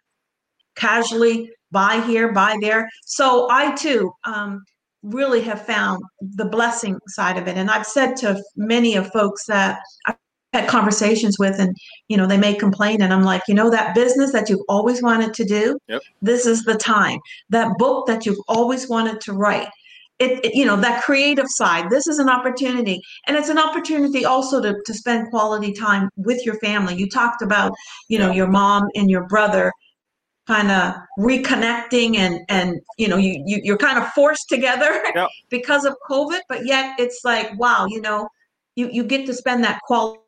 casually 0.76 1.50
buy 1.72 2.02
here, 2.02 2.32
buy 2.32 2.56
there. 2.62 2.88
So 3.06 3.48
I 3.50 3.74
too 3.74 4.12
um, 4.26 4.64
really 5.02 5.42
have 5.42 5.66
found 5.66 6.04
the 6.22 6.46
blessing 6.46 7.00
side 7.08 7.38
of 7.38 7.48
it. 7.48 7.58
And 7.58 7.72
I've 7.72 7.88
said 7.88 8.16
to 8.18 8.40
many 8.56 8.96
of 8.96 9.12
folks 9.12 9.46
that 9.48 9.80
I've 10.06 10.18
had 10.56 10.68
conversations 10.70 11.36
with, 11.44 11.60
and 11.60 11.76
you 12.08 12.18
know, 12.18 12.28
they 12.28 12.38
may 12.48 12.54
complain, 12.66 13.02
and 13.04 13.12
I'm 13.14 13.24
like, 13.24 13.44
you 13.50 13.56
know, 13.60 13.70
that 13.70 13.94
business 13.96 14.32
that 14.32 14.50
you've 14.50 14.68
always 14.76 15.00
wanted 15.10 15.34
to 15.40 15.44
do, 15.46 15.78
Yep. 15.88 16.02
this 16.22 16.46
is 16.46 16.64
the 16.64 16.76
time. 16.76 17.20
That 17.50 17.70
book 17.78 18.08
that 18.08 18.26
you've 18.26 18.44
always 18.48 18.88
wanted 18.90 19.18
to 19.22 19.34
write. 19.34 19.70
It, 20.18 20.46
it- 20.46 20.56
you 20.60 20.66
know 20.70 20.78
that 20.78 21.04
creative 21.04 21.50
side 21.50 21.90
this 21.90 22.08
is 22.08 22.20
an 22.20 22.30
opportunity 22.30 22.98
and 23.28 23.36
it's 23.36 23.50
an 23.50 23.58
opportunity 23.68 24.24
also 24.34 24.62
to, 24.62 24.72
to 24.88 24.94
spend 24.94 25.30
quality 25.30 25.74
time 25.74 26.04
with 26.16 26.40
your 26.46 26.56
family 26.68 26.94
you 27.02 27.08
talked 27.10 27.42
about 27.42 27.74
you 28.08 28.18
know 28.18 28.32
your 28.40 28.48
mom 28.48 28.84
and 28.96 29.10
your 29.10 29.26
brother 29.28 29.74
kind 30.48 30.72
of 30.72 30.94
reconnecting 31.20 32.16
and 32.16 32.40
and 32.48 32.80
you 32.98 33.08
know 33.10 33.18
you, 33.18 33.34
you 33.46 33.58
you're 33.68 33.78
kind 33.90 33.98
of 34.02 34.08
forced 34.20 34.48
together 34.48 34.92
Yep. 35.16 35.30
because 35.50 35.84
of 35.84 35.94
covid 36.10 36.40
but 36.48 36.66
yet 36.66 36.86
it's 36.98 37.20
like 37.26 37.48
wow 37.60 37.86
you 37.90 38.00
know 38.08 38.20
you 38.78 38.86
you 38.98 39.04
get 39.04 39.26
to 39.26 39.34
spend 39.34 39.66
that 39.66 39.80
quality 39.88 40.22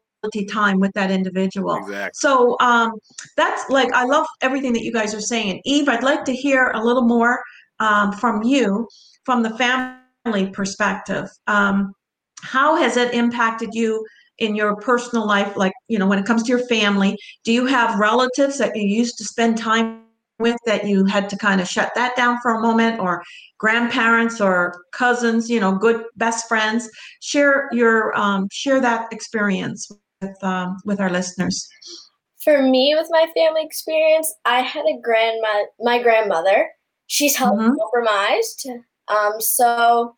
time 0.45 0.79
with 0.79 0.91
that 0.93 1.11
individual 1.11 1.75
Exactly. 1.75 2.11
so 2.13 2.57
um, 2.59 2.91
that's 3.35 3.69
like 3.69 3.91
I 3.93 4.03
love 4.03 4.25
everything 4.41 4.73
that 4.73 4.83
you 4.83 4.91
guys 4.91 5.13
are 5.13 5.21
saying. 5.21 5.61
Eve, 5.65 5.89
I'd 5.89 6.03
like 6.03 6.25
to 6.25 6.33
hear 6.33 6.71
a 6.73 6.83
little 6.83 7.03
more 7.03 7.41
um, 7.79 8.11
from 8.11 8.43
you 8.43 8.87
from 9.23 9.43
the 9.43 9.55
family 9.57 10.49
perspective. 10.51 11.29
Um, 11.47 11.93
how 12.41 12.75
has 12.75 12.97
it 12.97 13.13
impacted 13.13 13.73
you 13.73 14.05
in 14.39 14.55
your 14.55 14.75
personal 14.77 15.27
life? 15.27 15.55
Like 15.55 15.73
you 15.87 15.99
know, 15.99 16.07
when 16.07 16.19
it 16.19 16.25
comes 16.25 16.43
to 16.43 16.49
your 16.49 16.65
family, 16.67 17.17
do 17.43 17.51
you 17.51 17.65
have 17.65 17.99
relatives 17.99 18.57
that 18.57 18.75
you 18.75 18.83
used 18.83 19.17
to 19.17 19.25
spend 19.25 19.57
time 19.57 20.03
with 20.39 20.57
that 20.65 20.85
you 20.85 21.03
had 21.05 21.29
to 21.29 21.37
kind 21.37 21.59
of 21.59 21.67
shut 21.67 21.91
that 21.95 22.15
down 22.15 22.39
for 22.41 22.55
a 22.55 22.61
moment, 22.61 22.99
or 22.99 23.23
grandparents 23.57 24.39
or 24.39 24.83
cousins? 24.91 25.49
You 25.49 25.59
know, 25.59 25.75
good 25.75 26.03
best 26.15 26.47
friends. 26.47 26.89
Share 27.21 27.67
your 27.71 28.17
um, 28.17 28.47
share 28.51 28.79
that 28.81 29.11
experience 29.11 29.89
with 30.21 30.43
um, 30.43 30.77
with 30.85 30.99
our 30.99 31.09
listeners. 31.09 31.67
For 32.43 32.61
me, 32.61 32.95
with 32.97 33.07
my 33.09 33.27
family 33.35 33.63
experience, 33.63 34.33
I 34.45 34.61
had 34.61 34.85
a 34.85 34.99
grandma, 35.01 35.65
my 35.79 36.01
grandmother. 36.01 36.69
She's 37.07 37.35
health 37.35 37.57
Mhm. 37.57 37.75
compromised, 37.77 38.67
um, 39.07 39.39
so 39.39 40.13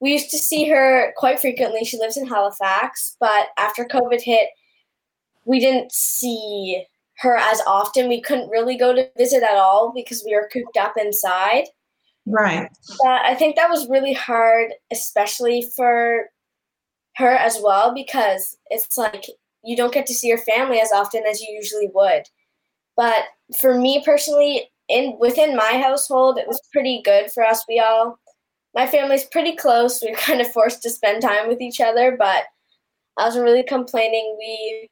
we 0.00 0.12
used 0.12 0.30
to 0.30 0.38
see 0.38 0.68
her 0.68 1.12
quite 1.16 1.40
frequently. 1.40 1.84
She 1.84 1.98
lives 1.98 2.16
in 2.16 2.26
Halifax, 2.26 3.16
but 3.20 3.48
after 3.56 3.84
COVID 3.84 4.20
hit, 4.20 4.48
we 5.44 5.60
didn't 5.60 5.92
see 5.92 6.84
her 7.18 7.36
as 7.36 7.60
often. 7.66 8.08
We 8.08 8.20
couldn't 8.20 8.50
really 8.50 8.76
go 8.76 8.92
to 8.92 9.08
visit 9.16 9.44
at 9.44 9.56
all 9.56 9.92
because 9.94 10.24
we 10.24 10.34
were 10.34 10.48
cooped 10.52 10.76
up 10.76 10.96
inside. 10.96 11.68
Right. 12.26 12.68
But 12.98 13.24
I 13.24 13.34
think 13.36 13.54
that 13.56 13.70
was 13.70 13.88
really 13.88 14.12
hard, 14.12 14.74
especially 14.90 15.62
for 15.76 16.30
her 17.16 17.30
as 17.36 17.60
well, 17.60 17.94
because 17.94 18.56
it's 18.70 18.98
like 18.98 19.26
you 19.64 19.76
don't 19.76 19.94
get 19.94 20.06
to 20.06 20.14
see 20.14 20.28
your 20.28 20.38
family 20.38 20.80
as 20.80 20.92
often 20.92 21.24
as 21.28 21.40
you 21.40 21.52
usually 21.54 21.88
would. 21.94 22.24
But 22.96 23.24
for 23.58 23.78
me 23.78 24.02
personally, 24.04 24.70
in 24.88 25.16
within 25.18 25.56
my 25.56 25.80
household, 25.82 26.38
it 26.38 26.48
was 26.48 26.60
pretty 26.72 27.02
good 27.04 27.30
for 27.30 27.44
us. 27.44 27.64
We 27.68 27.80
all, 27.80 28.18
my 28.74 28.86
family's 28.86 29.24
pretty 29.24 29.56
close. 29.56 30.02
We 30.02 30.10
were 30.10 30.16
kind 30.18 30.40
of 30.40 30.52
forced 30.52 30.82
to 30.82 30.90
spend 30.90 31.22
time 31.22 31.48
with 31.48 31.60
each 31.60 31.80
other, 31.80 32.16
but 32.18 32.44
I 33.18 33.24
wasn't 33.24 33.44
really 33.44 33.62
complaining. 33.62 34.36
We 34.38 34.88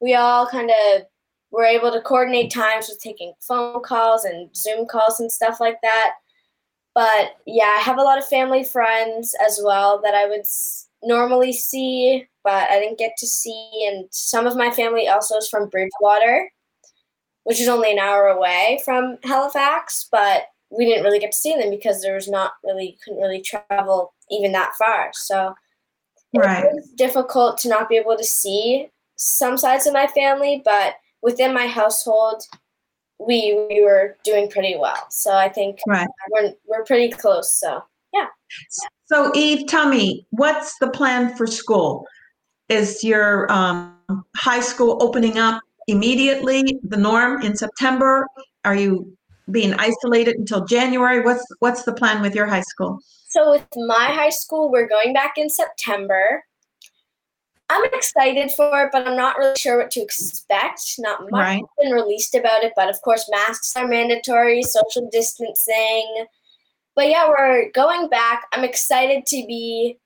we 0.00 0.14
all 0.14 0.46
kind 0.46 0.70
of 0.70 1.02
were 1.50 1.64
able 1.64 1.90
to 1.92 2.00
coordinate 2.00 2.50
times 2.52 2.88
with 2.88 3.00
taking 3.00 3.32
phone 3.40 3.82
calls 3.82 4.24
and 4.24 4.54
Zoom 4.56 4.86
calls 4.86 5.20
and 5.20 5.30
stuff 5.30 5.60
like 5.60 5.78
that. 5.82 6.12
But 6.94 7.36
yeah, 7.46 7.76
I 7.76 7.82
have 7.82 7.98
a 7.98 8.02
lot 8.02 8.18
of 8.18 8.26
family 8.26 8.64
friends 8.64 9.34
as 9.44 9.60
well 9.62 10.00
that 10.02 10.14
I 10.14 10.26
would 10.26 10.44
normally 11.02 11.52
see, 11.52 12.26
but 12.44 12.70
I 12.70 12.78
didn't 12.80 12.98
get 12.98 13.16
to 13.18 13.26
see. 13.26 13.86
And 13.90 14.06
some 14.10 14.46
of 14.46 14.56
my 14.56 14.70
family 14.70 15.08
also 15.08 15.36
is 15.36 15.48
from 15.48 15.68
Bridgewater, 15.68 16.50
which 17.44 17.60
is 17.60 17.68
only 17.68 17.92
an 17.92 17.98
hour 17.98 18.28
away 18.28 18.80
from 18.84 19.18
Halifax, 19.24 20.08
but 20.10 20.44
we 20.70 20.84
didn't 20.84 21.04
really 21.04 21.18
get 21.18 21.32
to 21.32 21.38
see 21.38 21.54
them 21.54 21.70
because 21.70 22.00
there 22.00 22.14
was 22.14 22.28
not 22.28 22.52
really 22.64 22.96
couldn't 23.02 23.20
really 23.20 23.42
travel 23.42 24.14
even 24.30 24.52
that 24.52 24.74
far. 24.78 25.10
So 25.14 25.54
Right. 26.32 26.64
it 26.64 26.72
was 26.72 26.88
difficult 26.90 27.58
to 27.58 27.68
not 27.68 27.88
be 27.88 27.96
able 27.96 28.16
to 28.16 28.22
see 28.22 28.88
some 29.16 29.58
sides 29.58 29.86
of 29.86 29.92
my 29.92 30.06
family, 30.06 30.62
but 30.64 30.94
within 31.22 31.52
my 31.52 31.66
household, 31.66 32.44
we 33.18 33.66
we 33.68 33.82
were 33.82 34.16
doing 34.24 34.48
pretty 34.48 34.76
well. 34.78 35.06
So 35.10 35.34
I 35.34 35.48
think 35.48 35.80
Right. 35.86 36.06
we're 36.30 36.52
we're 36.66 36.84
pretty 36.84 37.10
close. 37.10 37.52
So 37.52 37.82
yeah. 38.12 38.28
So 39.06 39.32
Eve, 39.34 39.66
tell 39.66 39.88
me, 39.88 40.26
what's 40.30 40.78
the 40.78 40.88
plan 40.90 41.36
for 41.36 41.46
school? 41.46 42.06
Is 42.70 43.02
your 43.02 43.50
um, 43.50 43.96
high 44.36 44.60
school 44.60 44.96
opening 45.02 45.38
up 45.38 45.60
immediately, 45.88 46.78
the 46.84 46.96
norm 46.96 47.42
in 47.42 47.56
September? 47.56 48.28
Are 48.64 48.76
you 48.76 49.16
being 49.50 49.74
isolated 49.74 50.36
until 50.36 50.64
January? 50.64 51.20
What's 51.20 51.44
what's 51.58 51.82
the 51.82 51.92
plan 51.92 52.22
with 52.22 52.34
your 52.34 52.46
high 52.46 52.62
school? 52.62 53.00
so 53.28 53.52
with 53.52 53.66
my 53.76 54.06
high 54.06 54.30
school, 54.30 54.70
we're 54.70 54.88
going 54.88 55.12
back 55.12 55.34
in 55.36 55.48
September. 55.48 56.44
I'm 57.68 57.84
excited 57.92 58.50
for 58.56 58.82
it, 58.82 58.90
but 58.92 59.06
I'm 59.06 59.16
not 59.16 59.38
really 59.38 59.56
sure 59.56 59.78
what 59.78 59.92
to 59.92 60.00
expect. 60.00 60.96
Not 60.98 61.22
much 61.22 61.32
Right. 61.32 61.60
has 61.60 61.84
been 61.86 61.92
released 61.92 62.34
about 62.34 62.64
it, 62.64 62.72
but 62.74 62.88
of 62.88 63.00
course, 63.02 63.28
masks 63.30 63.76
are 63.76 63.86
mandatory, 63.86 64.62
social 64.64 65.08
distancing. 65.10 66.26
But 66.96 67.08
yeah, 67.08 67.28
we're 67.28 67.70
going 67.70 68.08
back. 68.08 68.46
I'm 68.52 68.64
excited 68.64 69.26
to 69.26 69.36
be 69.46 69.98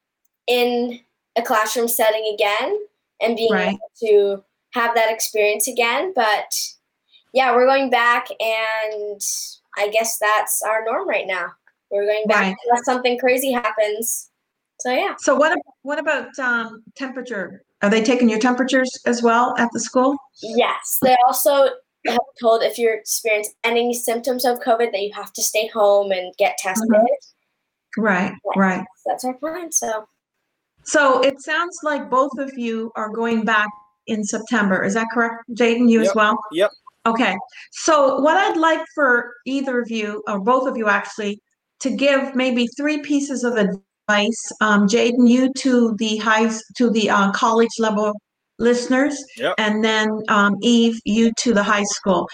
in 0.46 1.00
a 1.36 1.42
classroom 1.42 1.88
setting 1.88 2.30
again 2.34 2.78
and 3.20 3.36
being 3.36 3.52
Right. 3.52 3.68
able 3.68 3.90
to 4.38 4.44
have 4.74 4.94
that 4.94 5.10
experience 5.12 5.68
again. 5.68 6.12
But 6.14 6.54
yeah, 7.32 7.54
we're 7.54 7.66
going 7.66 7.90
back, 7.90 8.28
and 8.40 9.20
I 9.76 9.88
guess 9.88 10.18
that's 10.18 10.62
our 10.62 10.84
norm 10.84 11.08
right 11.08 11.26
now. 11.26 11.52
We're 11.90 12.06
going 12.06 12.26
back 12.26 12.42
Right. 12.42 12.56
unless 12.66 12.84
something 12.84 13.18
crazy 13.18 13.52
happens. 13.52 14.30
So 14.80 14.90
yeah. 14.90 15.14
So 15.18 15.34
what 15.34 15.52
ab- 15.52 15.58
what 15.82 15.98
about 15.98 16.36
um, 16.38 16.82
temperature? 16.96 17.62
Are 17.82 17.90
they 17.90 18.02
taking 18.02 18.28
your 18.28 18.38
temperatures 18.38 18.90
as 19.06 19.22
well 19.22 19.54
at 19.58 19.68
the 19.72 19.80
school? 19.80 20.16
Yes, 20.42 20.98
they 21.02 21.16
also 21.26 21.68
have 22.06 22.18
told 22.40 22.62
if 22.62 22.78
you 22.78 22.90
experience 22.92 23.50
any 23.62 23.94
symptoms 23.94 24.44
of 24.44 24.60
COVID 24.60 24.90
that 24.92 25.00
you 25.00 25.12
have 25.12 25.32
to 25.34 25.42
stay 25.42 25.68
home 25.68 26.10
and 26.12 26.34
get 26.36 26.58
tested. 26.58 26.88
Right, 27.96 28.32
right. 28.56 28.84
That's 29.06 29.24
our 29.24 29.34
plan. 29.34 29.70
So 29.70 30.06
So 30.84 31.20
it 31.22 31.40
sounds 31.42 31.78
like 31.82 32.10
both 32.10 32.32
of 32.38 32.56
you 32.56 32.92
are 32.96 33.08
going 33.08 33.44
back 33.44 33.68
in 34.06 34.22
September. 34.24 34.84
Is 34.84 34.94
that 34.94 35.06
correct, 35.12 35.44
Jaden? 35.52 35.90
You 35.90 36.00
Yep. 36.00 36.08
as 36.10 36.14
well? 36.14 36.36
Yep. 36.52 36.70
Okay. 37.06 37.36
So 37.72 38.20
what 38.20 38.36
I'd 38.36 38.56
like 38.56 38.84
for 38.94 39.32
either 39.46 39.80
of 39.80 39.90
you, 39.90 40.22
or 40.28 40.40
both 40.40 40.68
of 40.68 40.76
you 40.76 40.88
actually, 40.88 41.40
to 41.80 41.90
give 41.90 42.34
maybe 42.34 42.66
three 42.76 42.98
pieces 42.98 43.44
of 43.44 43.56
advice. 43.56 44.52
Um, 44.60 44.86
Jaden, 44.86 45.28
you 45.28 45.52
to 45.58 45.94
the 45.98 46.16
high 46.18 46.50
to 46.76 46.90
the 46.90 47.10
uh, 47.10 47.32
college 47.32 47.76
level 47.78 48.12
listeners, 48.58 49.22
Yep. 49.36 49.54
and 49.58 49.84
then 49.84 50.08
um, 50.28 50.56
Eve, 50.62 50.98
you 51.04 51.32
to 51.38 51.52
the 51.54 51.62
high 51.62 51.84
school. 51.84 52.28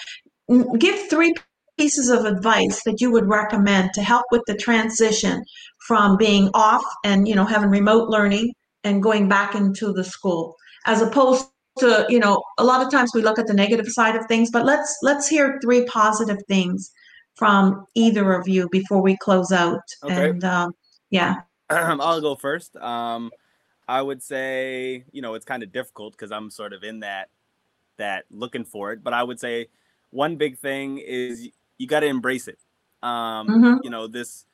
Give 0.78 1.08
three 1.08 1.34
pieces 1.78 2.10
of 2.10 2.24
advice 2.24 2.82
that 2.84 3.00
you 3.00 3.10
would 3.10 3.26
recommend 3.26 3.90
to 3.94 4.02
help 4.02 4.24
with 4.30 4.42
the 4.46 4.54
transition 4.56 5.42
from 5.86 6.16
being 6.16 6.48
off 6.54 6.84
and 7.04 7.26
you 7.28 7.34
know 7.34 7.44
having 7.44 7.70
remote 7.70 8.08
learning 8.08 8.52
and 8.84 9.02
going 9.02 9.28
back 9.28 9.54
into 9.54 9.92
the 9.92 10.04
school 10.04 10.54
as 10.86 11.02
opposed 11.02 11.48
to 11.78 12.06
you 12.08 12.18
know 12.18 12.42
a 12.58 12.64
lot 12.64 12.84
of 12.84 12.90
times 12.90 13.10
we 13.14 13.22
look 13.22 13.38
at 13.38 13.46
the 13.46 13.54
negative 13.54 13.86
side 13.88 14.16
of 14.16 14.26
things 14.26 14.50
but 14.50 14.64
let's 14.64 14.98
let's 15.02 15.28
hear 15.28 15.58
three 15.62 15.84
positive 15.86 16.38
things 16.48 16.90
from 17.34 17.86
either 17.94 18.32
of 18.32 18.46
you 18.48 18.68
before 18.70 19.00
we 19.00 19.16
close 19.18 19.52
out 19.52 19.80
Okay. 20.04 20.30
and 20.30 20.44
um, 20.44 20.72
yeah 21.10 21.36
I'll 21.70 22.20
go 22.20 22.34
first. 22.34 22.74
Um, 22.76 23.30
I 23.86 24.02
would 24.02 24.22
say, 24.24 25.04
you 25.12 25.22
know, 25.22 25.34
it's 25.34 25.44
kind 25.44 25.62
of 25.62 25.70
difficult 25.72 26.14
because 26.14 26.32
I'm 26.32 26.50
sort 26.50 26.72
of 26.72 26.82
in 26.82 27.00
that 27.00 27.28
that 27.96 28.24
looking 28.30 28.64
for 28.64 28.92
it. 28.92 29.04
But 29.04 29.12
I 29.12 29.22
would 29.22 29.38
say 29.38 29.68
one 30.10 30.34
big 30.34 30.58
thing 30.58 30.98
is 30.98 31.48
you 31.78 31.86
got 31.86 32.00
to 32.00 32.06
embrace 32.06 32.48
it. 32.48 32.58
Um, 33.02 33.48
Mhm. 33.48 33.84
You 33.84 33.90
know, 33.90 34.08
this 34.08 34.46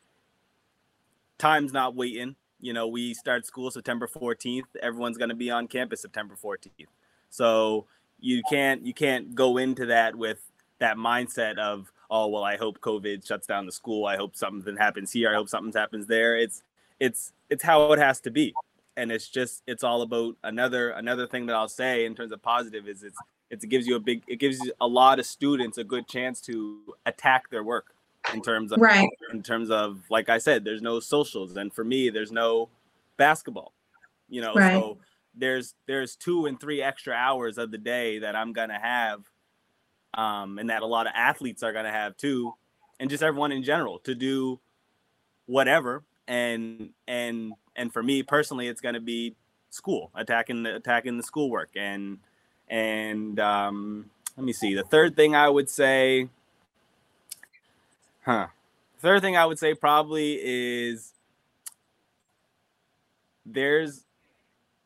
time's 1.39 1.73
not 1.73 1.95
waiting. 1.95 2.37
You 2.61 2.73
know, 2.73 2.89
we 2.89 3.15
start 3.15 3.47
school 3.47 3.71
September 3.71 4.07
14th. 4.09 4.65
Everyone's 4.83 5.19
going 5.19 5.29
to 5.29 5.35
be 5.35 5.51
on 5.51 5.69
campus 5.69 6.03
September 6.03 6.37
14th. 6.43 6.87
So 7.31 7.87
you 8.19 8.43
can't 8.49 8.87
you 8.87 8.95
can't 8.95 9.35
go 9.35 9.59
into 9.59 9.87
that 9.87 10.17
with 10.17 10.41
that 10.79 10.97
mindset 10.97 11.59
of 11.59 11.93
oh 12.11 12.29
well 12.29 12.45
I 12.45 12.57
hope 12.57 12.81
COVID 12.81 13.27
shuts 13.27 13.47
down 13.47 13.67
the 13.67 13.73
school. 13.73 14.07
I 14.07 14.17
hope 14.17 14.37
something 14.37 14.77
happens 14.77 15.13
here. 15.13 15.31
I 15.31 15.35
hope 15.35 15.49
something 15.49 15.73
happens 15.79 16.07
there. 16.07 16.37
It's 16.37 16.63
it's 16.99 17.33
it's 17.51 17.63
how 17.63 17.93
it 17.93 17.99
has 17.99 18.21
to 18.21 18.31
be 18.31 18.55
and 18.97 19.13
it's 19.13 19.29
just 19.29 19.63
it's 19.67 19.85
all 19.85 20.03
about 20.03 20.37
another 20.45 20.91
another 20.91 21.27
thing 21.27 21.47
that 21.47 21.55
i'll 21.55 21.69
say 21.69 22.05
in 22.05 22.15
terms 22.15 22.33
of 22.33 22.43
positive 22.43 22.89
is 22.89 23.03
it's 23.03 23.19
it's, 23.51 23.65
it 23.65 23.69
gives 23.69 23.87
you 23.87 23.97
a 23.97 24.01
big 24.01 24.23
it 24.27 24.37
gives 24.37 24.59
a 24.81 24.87
lot 24.87 25.19
of 25.19 25.27
students 25.27 25.79
a 25.79 25.85
good 25.85 26.09
chance 26.09 26.41
to 26.41 26.79
attack 27.05 27.49
their 27.51 27.63
work 27.63 27.95
in 28.35 28.43
terms 28.43 28.73
of 28.73 28.81
right 28.81 29.09
in 29.33 29.43
terms 29.43 29.71
of 29.71 30.01
like 30.11 30.29
i 30.29 30.39
said 30.39 30.65
there's 30.65 30.83
no 30.83 31.01
socials 31.01 31.57
and 31.57 31.73
for 31.73 31.85
me 31.85 32.11
there's 32.11 32.33
no 32.33 32.69
basketball 33.17 33.73
you 34.29 34.41
know 34.41 34.55
Right. 34.55 34.73
so 34.73 34.99
there's 35.35 35.75
there's 35.87 36.17
two 36.17 36.47
and 36.47 36.59
three 36.61 36.83
extra 36.83 37.15
hours 37.15 37.59
of 37.59 37.71
the 37.71 37.79
day 37.79 38.19
that 38.21 38.35
i'm 38.35 38.53
gonna 38.53 38.79
have 38.79 39.23
um 40.15 40.59
and 40.59 40.71
that 40.71 40.83
a 40.83 40.87
lot 40.87 41.07
of 41.07 41.13
athletes 41.15 41.63
are 41.63 41.73
gonna 41.73 41.93
have 41.93 42.17
too 42.17 42.53
and 42.99 43.11
just 43.11 43.23
everyone 43.23 43.53
in 43.53 43.63
general 43.63 43.99
to 44.01 44.15
do 44.15 44.59
whatever 45.47 46.03
and 46.27 46.91
and 47.07 47.53
and 47.77 47.93
for 47.93 48.03
me 48.03 48.23
personally 48.23 48.67
it's 48.67 48.81
going 48.81 48.95
to 48.95 49.01
be 49.01 49.35
school 49.71 50.11
attacking 50.15 50.63
the 50.65 50.75
attacking 50.75 51.17
the 51.17 51.23
schoolwork 51.23 51.69
and 51.77 52.19
and 52.69 53.39
um 53.39 54.11
let 54.37 54.45
me 54.45 54.53
see 54.53 54.75
the 54.75 54.83
third 54.83 55.15
thing 55.15 55.37
i 55.37 55.49
would 55.49 55.69
say 55.71 56.29
huh. 58.27 58.49
Third 59.01 59.23
thing 59.23 59.37
i 59.37 59.47
would 59.47 59.59
say 59.59 59.75
probably 59.75 60.35
is 60.43 61.13
there's 63.45 64.05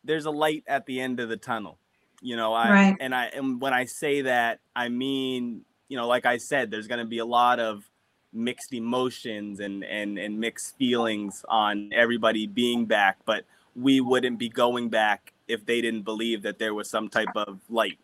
there's 0.05 0.27
a 0.27 0.31
light 0.31 0.65
at 0.67 0.87
the 0.87 1.01
end 1.01 1.21
of 1.21 1.29
the 1.29 1.37
tunnel 1.37 1.79
you 2.21 2.37
know 2.37 2.53
i 2.53 2.71
Right. 2.71 2.97
and 3.01 3.15
i 3.15 3.27
and 3.27 3.61
when 3.61 3.73
i 3.73 3.85
say 3.87 4.23
that 4.23 4.61
i 4.77 4.89
mean 4.89 5.63
you 5.89 5.97
know 5.97 6.07
like 6.07 6.27
i 6.27 6.37
said 6.37 6.71
there's 6.71 6.87
going 6.87 6.99
to 7.01 7.07
be 7.07 7.19
a 7.19 7.25
lot 7.25 7.59
of 7.61 7.89
mixed 8.33 8.75
emotions 8.75 9.61
and 9.61 9.83
and 9.85 10.19
and 10.19 10.39
mixed 10.39 10.77
feelings 10.77 11.45
on 11.49 11.91
everybody 11.93 12.47
being 12.47 12.85
back 12.85 13.19
but 13.25 13.45
we 13.75 14.01
wouldn't 14.01 14.39
be 14.39 14.49
going 14.49 14.89
back 14.89 15.33
if 15.49 15.65
they 15.67 15.81
didn't 15.81 16.03
believe 16.03 16.43
that 16.43 16.59
there 16.59 16.75
was 16.75 16.89
some 16.89 17.09
type 17.09 17.29
of 17.35 17.61
light. 17.69 17.99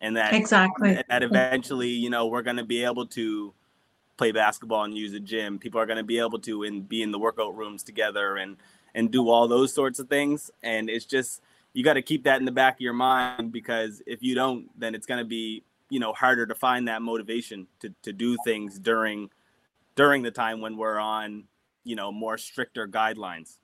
And 0.00 0.16
that 0.16 0.32
exactly. 0.32 0.94
and 0.96 1.04
that 1.08 1.22
eventually 1.22 1.90
you 1.90 2.08
know 2.10 2.26
we're 2.26 2.42
going 2.42 2.56
to 2.56 2.64
be 2.64 2.84
able 2.84 3.06
to 3.08 3.52
play 4.20 4.32
basketball 4.32 4.84
and 4.84 4.94
use 4.94 5.14
a 5.14 5.18
gym 5.18 5.58
people 5.58 5.80
are 5.80 5.86
going 5.86 5.96
to 5.96 6.04
be 6.04 6.18
able 6.18 6.38
to 6.38 6.64
and 6.64 6.86
be 6.86 7.00
in 7.00 7.10
the 7.10 7.18
workout 7.18 7.56
rooms 7.56 7.82
together 7.82 8.36
and 8.36 8.58
and 8.94 9.10
do 9.10 9.30
all 9.30 9.48
those 9.48 9.72
sorts 9.72 9.98
of 9.98 10.10
things. 10.10 10.50
And 10.62 10.90
it's 10.90 11.06
just 11.06 11.40
you 11.72 11.82
got 11.82 11.94
to 11.94 12.02
keep 12.02 12.24
that 12.24 12.38
in 12.38 12.44
the 12.44 12.52
back 12.52 12.74
of 12.74 12.80
your 12.82 12.92
mind 12.92 13.50
because 13.50 14.02
if 14.06 14.22
you 14.22 14.34
don't 14.34 14.68
then 14.78 14.94
it's 14.94 15.06
going 15.06 15.20
to 15.20 15.24
be 15.24 15.64
you 15.88 15.98
know 15.98 16.12
harder 16.12 16.44
to 16.44 16.54
find 16.54 16.86
that 16.86 17.00
motivation 17.00 17.66
to 17.80 17.94
to 18.02 18.12
do 18.12 18.36
things 18.44 18.78
during 18.78 19.30
during 19.96 20.22
the 20.22 20.30
time 20.30 20.60
when 20.60 20.76
we're 20.76 20.98
on 20.98 21.44
you 21.84 21.96
know 21.96 22.12
more 22.12 22.36
stricter 22.36 22.86
guidelines 22.86 23.56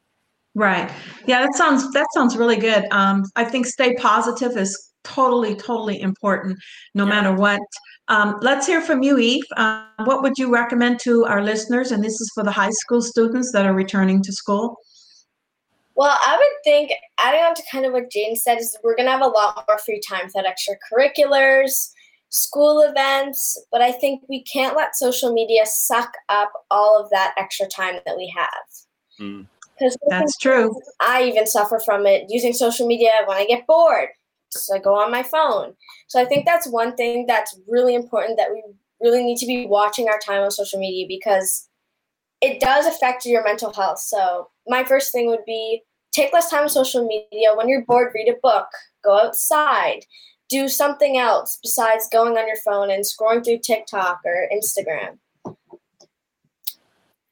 Right. 0.57 0.90
Yeah, 1.27 1.42
that 1.42 1.55
sounds 1.55 1.92
that 1.92 2.07
sounds 2.14 2.35
really 2.35 2.57
good. 2.57 2.87
Um, 2.90 3.25
I 3.37 3.45
think 3.45 3.66
stay 3.66 3.95
positive 3.97 4.57
is 4.57 4.90
totally, 5.05 5.55
totally 5.55 6.01
important, 6.01 6.59
no 6.95 7.05
Yeah. 7.05 7.11
matter 7.11 7.35
what. 7.35 7.61
Um, 8.09 8.38
let's 8.40 8.66
hear 8.66 8.81
from 8.81 9.03
you, 9.03 9.19
Eve. 9.19 9.45
Uh, 9.57 9.85
what 10.05 10.23
would 10.23 10.38
you 10.38 10.51
recommend 10.51 10.99
to 11.01 11.27
our 11.27 11.42
listeners? 11.42 11.92
And 11.92 12.03
this 12.03 12.19
is 12.21 12.31
for 12.35 12.42
the 12.42 12.51
high 12.51 12.71
school 12.71 13.03
students 13.03 13.53
that 13.53 13.66
are 13.66 13.75
returning 13.75 14.23
to 14.23 14.33
school. 14.33 14.79
Well, 15.95 16.16
I 16.27 16.37
would 16.38 16.64
think 16.64 16.90
adding 17.19 17.42
on 17.42 17.55
to 17.55 17.62
kind 17.71 17.85
of 17.85 17.92
what 17.92 18.11
Jane 18.11 18.35
said 18.35 18.59
is 18.59 18.75
we're 18.83 18.97
gonna 18.97 19.11
have 19.11 19.23
a 19.23 19.27
lot 19.27 19.62
more 19.69 19.79
free 19.79 20.01
time 20.01 20.25
without 20.25 20.47
extracurriculars, 20.47 21.90
school 22.31 22.81
events, 22.81 23.62
but 23.71 23.83
I 23.83 23.92
think 23.92 24.23
we 24.29 24.42
can't 24.45 24.75
let 24.75 24.97
social 24.97 25.35
media 25.35 25.66
suck 25.66 26.12
up 26.31 26.51
all 26.71 26.99
of 26.99 27.11
that 27.11 27.35
extra 27.37 27.66
time 27.66 28.01
that 28.07 28.16
we 28.16 28.33
have. 28.35 28.66
Mm. 29.21 29.47
Because 29.79 29.97
That's 30.09 30.37
true. 30.39 30.75
I 31.01 31.25
even 31.25 31.47
suffer 31.47 31.81
from 31.85 32.07
it 32.07 32.27
using 32.29 32.53
social 32.53 32.87
media 32.87 33.11
when 33.27 33.37
I 33.37 33.47
get 33.47 33.67
bored. 33.67 34.09
So 34.51 34.75
I 34.75 34.79
go 34.79 34.95
on 34.95 35.11
my 35.11 35.23
phone. 35.23 35.75
So 36.09 36.21
I 36.21 36.25
think 36.25 36.47
that's 36.47 36.67
one 36.67 36.97
thing 36.97 37.27
that's 37.27 37.59
really 37.69 37.95
important 37.95 38.39
that 38.39 38.51
we 38.53 38.62
really 39.01 39.23
need 39.23 39.39
to 39.39 39.47
be 39.47 39.67
watching 39.67 40.09
our 40.09 40.19
time 40.19 40.43
on 40.43 40.51
social 40.51 40.79
media 40.79 41.07
because 41.09 41.69
it 42.41 42.61
does 42.61 42.87
affect 42.87 43.27
your 43.27 43.45
mental 43.45 43.73
health. 43.73 43.99
So 43.99 44.49
my 44.67 44.85
first 44.85 45.12
thing 45.12 45.29
would 45.29 45.45
be 45.47 45.83
take 46.12 46.33
less 46.33 46.51
time 46.51 46.62
on 46.62 46.69
social 46.69 47.07
media. 47.07 47.55
When 47.55 47.69
you're 47.69 47.85
bored, 47.85 48.12
read 48.15 48.29
a 48.29 48.37
book, 48.43 48.69
go 49.05 49.19
outside, 49.19 50.01
do 50.49 50.69
something 50.69 51.19
else 51.19 51.59
besides 51.62 52.09
going 52.11 52.37
on 52.37 52.47
your 52.47 52.57
phone 52.65 52.91
and 52.91 53.05
scrolling 53.05 53.45
through 53.45 53.59
TikTok 53.59 54.21
or 54.25 54.49
Instagram. 54.53 55.19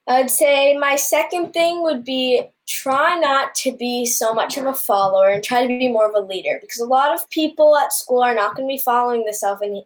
I'd 0.07 0.31
say 0.31 0.77
my 0.77 0.97
second 0.97 1.53
thing 1.53 1.83
would 1.83 2.05
be 2.05 2.43
try 2.69 3.19
not 3.19 3.55
to 3.55 3.77
be 3.77 4.07
so 4.07 4.35
much 4.35 4.57
of 4.57 4.67
a 4.67 4.75
follower 4.75 5.29
and 5.29 5.43
try 5.43 5.63
to 5.63 5.69
be 5.69 5.89
more 5.89 6.09
of 6.09 6.15
a 6.15 6.27
leader 6.27 6.59
because 6.61 6.81
a 6.81 6.87
lot 6.87 7.15
of 7.15 7.29
people 7.31 7.77
at 7.77 7.93
school 7.93 8.23
are 8.23 8.35
not 8.35 8.55
going 8.55 8.69
to 8.69 8.73
be 8.73 8.83
following 8.83 9.25
the 9.25 9.35
self 9.35 9.61
and 9.61 9.83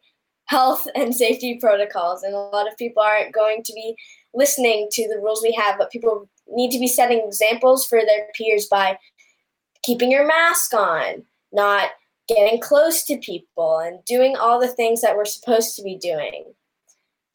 health 0.47 0.87
and 0.95 1.15
safety 1.15 1.59
protocols 1.61 2.23
and 2.23 2.35
a 2.35 2.39
lot 2.39 2.71
of 2.71 2.77
people 2.77 3.03
aren't 3.03 3.35
going 3.35 3.63
to 3.65 3.73
be 3.73 3.97
listening 4.35 4.89
to 4.93 5.09
the 5.09 5.19
rules 5.21 5.43
we 5.43 5.53
have 5.53 5.79
but 5.79 5.91
people 5.91 6.29
need 6.49 6.71
to 6.71 6.79
be 6.79 6.89
setting 6.89 7.23
examples 7.25 7.85
for 7.87 8.01
their 8.01 8.27
peers 8.35 8.67
by 8.71 8.99
keeping 9.83 10.11
your 10.11 10.27
mask 10.27 10.75
on 10.75 11.23
not 11.53 11.91
getting 12.29 12.61
close 12.61 13.05
to 13.05 13.17
people 13.19 13.79
and 13.79 14.05
doing 14.05 14.37
all 14.37 14.61
the 14.61 14.69
things 14.69 15.01
that 15.01 15.17
we're 15.17 15.25
supposed 15.25 15.75
to 15.75 15.83
be 15.83 15.97
doing. 15.97 16.45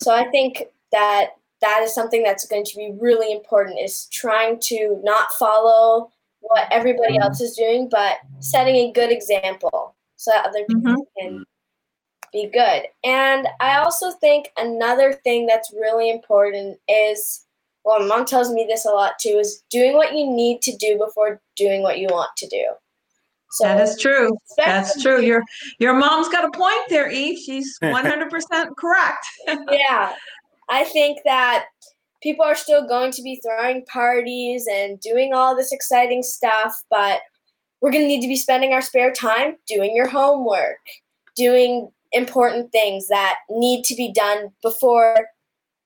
So 0.01 0.13
i 0.13 0.29
think 0.29 0.65
that 0.91 1.31
that 1.63 1.81
is 1.81 1.95
something 1.95 2.23
that's 2.23 2.45
going 2.45 2.65
to 2.65 2.75
be 2.75 2.91
really 2.99 3.31
important 3.31 3.79
is 3.79 4.07
trying 4.11 4.59
to 4.59 4.99
not 5.01 5.31
follow 5.39 6.11
what 6.41 6.67
everybody 6.71 7.13
mm-hmm. 7.13 7.23
else 7.23 7.39
is 7.39 7.55
doing 7.55 7.87
but 7.89 8.17
setting 8.39 8.75
a 8.75 8.91
good 8.91 9.11
example 9.11 9.95
so 10.17 10.31
that 10.31 10.45
other 10.45 10.65
people 10.67 10.91
mm-hmm. 10.91 11.27
can 11.27 11.45
be 12.33 12.49
good 12.53 12.83
and 13.03 13.47
i 13.61 13.77
also 13.77 14.11
think 14.11 14.49
another 14.57 15.13
thing 15.23 15.45
that's 15.45 15.71
really 15.73 16.09
important 16.09 16.77
is 16.89 17.45
well 17.85 17.99
my 17.99 18.07
mom 18.07 18.25
tells 18.25 18.51
me 18.51 18.65
this 18.67 18.85
a 18.85 18.89
lot 18.89 19.13
too 19.17 19.37
is 19.39 19.63
doing 19.69 19.93
what 19.93 20.13
you 20.13 20.29
need 20.29 20.61
to 20.61 20.75
do 20.75 20.97
before 20.97 21.39
doing 21.55 21.81
what 21.81 21.97
you 21.97 22.07
want 22.07 22.29
to 22.35 22.47
do 22.47 22.65
so 23.51 23.65
That 23.65 23.81
is 23.81 23.99
true. 23.99 24.35
That's 24.57 24.99
true. 24.99 25.21
Your 25.21 25.43
your 25.77 25.93
mom's 25.93 26.27
got 26.29 26.43
a 26.43 26.57
point 26.57 26.81
there, 26.89 27.11
Eve. 27.11 27.37
She's 27.37 27.77
100% 27.83 28.31
correct. 28.79 29.27
yeah, 29.69 30.15
I 30.69 30.83
think 30.83 31.19
that 31.25 31.65
people 32.21 32.45
are 32.45 32.55
still 32.55 32.87
going 32.87 33.11
to 33.11 33.21
be 33.21 33.41
throwing 33.41 33.85
parties 33.85 34.65
and 34.71 34.99
doing 34.99 35.33
all 35.33 35.55
this 35.55 35.71
exciting 35.73 36.23
stuff, 36.23 36.81
but 36.89 37.21
we're 37.81 37.91
going 37.91 38.03
to 38.03 38.07
need 38.07 38.21
to 38.21 38.27
be 38.27 38.37
spending 38.37 38.71
our 38.73 38.81
spare 38.81 39.11
time 39.11 39.57
doing 39.67 39.95
your 39.95 40.07
homework, 40.07 40.79
doing 41.35 41.91
important 42.13 42.71
things 42.71 43.07
that 43.09 43.35
need 43.49 43.83
to 43.85 43.95
be 43.95 44.11
done 44.13 44.49
before 44.61 45.27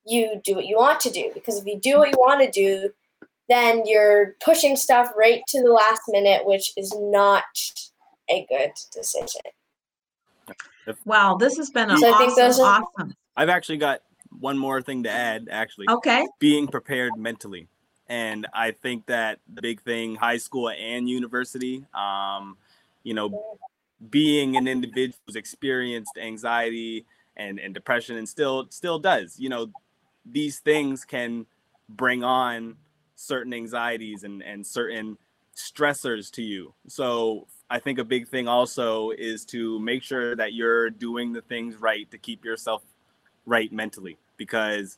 you 0.05 0.39
do 0.43 0.55
what 0.55 0.67
you 0.67 0.77
want 0.77 0.99
to 1.01 1.09
do. 1.09 1.31
Because 1.33 1.57
if 1.57 1.65
you 1.65 1.79
do 1.79 1.97
what 1.97 2.09
you 2.11 2.17
want 2.17 2.41
to 2.43 2.51
do, 2.51 2.89
then 3.49 3.83
you're 3.85 4.35
pushing 4.43 4.75
stuff 4.75 5.09
right 5.17 5.41
to 5.47 5.61
the 5.63 5.71
last 5.71 6.01
minute, 6.09 6.45
which 6.45 6.71
is 6.77 6.93
not 6.97 7.43
a 8.29 8.45
good 8.49 8.71
decision. 8.93 9.41
Wow, 11.05 11.35
this 11.35 11.57
has 11.57 11.69
been 11.69 11.89
an 11.89 11.97
So 11.97 12.13
I 12.13 12.17
think 12.17 12.31
awesome, 12.31 12.43
those 12.43 12.59
are- 12.59 12.83
awesome. 12.97 13.15
I've 13.35 13.49
actually 13.49 13.77
got 13.77 14.01
one 14.39 14.57
more 14.57 14.81
thing 14.81 15.03
to 15.03 15.09
add. 15.09 15.47
Actually, 15.51 15.89
Okay. 15.89 16.25
being 16.39 16.67
prepared 16.67 17.17
mentally. 17.17 17.67
And 18.09 18.47
I 18.53 18.71
think 18.71 19.05
that 19.07 19.39
the 19.53 19.61
big 19.61 19.81
thing, 19.81 20.15
high 20.15 20.37
school 20.37 20.69
and 20.69 21.09
university, 21.09 21.85
um, 21.93 22.57
you 23.03 23.13
know, 23.13 23.59
being 24.09 24.55
an 24.55 24.67
individual 24.67 25.17
who's 25.25 25.35
experienced 25.35 26.17
anxiety 26.17 27.05
and, 27.35 27.59
and 27.59 27.73
depression 27.73 28.15
and 28.17 28.27
still 28.27 28.67
still 28.69 28.99
does, 28.99 29.39
you 29.39 29.49
know, 29.49 29.71
these 30.25 30.59
things 30.59 31.03
can 31.03 31.45
bring 31.89 32.23
on 32.23 32.77
certain 33.15 33.53
anxieties 33.53 34.23
and, 34.23 34.41
and 34.43 34.65
certain 34.65 35.17
stressors 35.55 36.31
to 36.31 36.43
you. 36.43 36.73
So 36.87 37.47
I 37.69 37.79
think 37.79 37.99
a 37.99 38.03
big 38.03 38.27
thing 38.27 38.47
also 38.47 39.11
is 39.11 39.43
to 39.45 39.79
make 39.79 40.03
sure 40.03 40.35
that 40.35 40.53
you're 40.53 40.89
doing 40.89 41.33
the 41.33 41.41
things 41.41 41.75
right 41.75 42.09
to 42.11 42.17
keep 42.17 42.45
yourself 42.45 42.83
right 43.45 43.71
mentally 43.71 44.17
because 44.37 44.97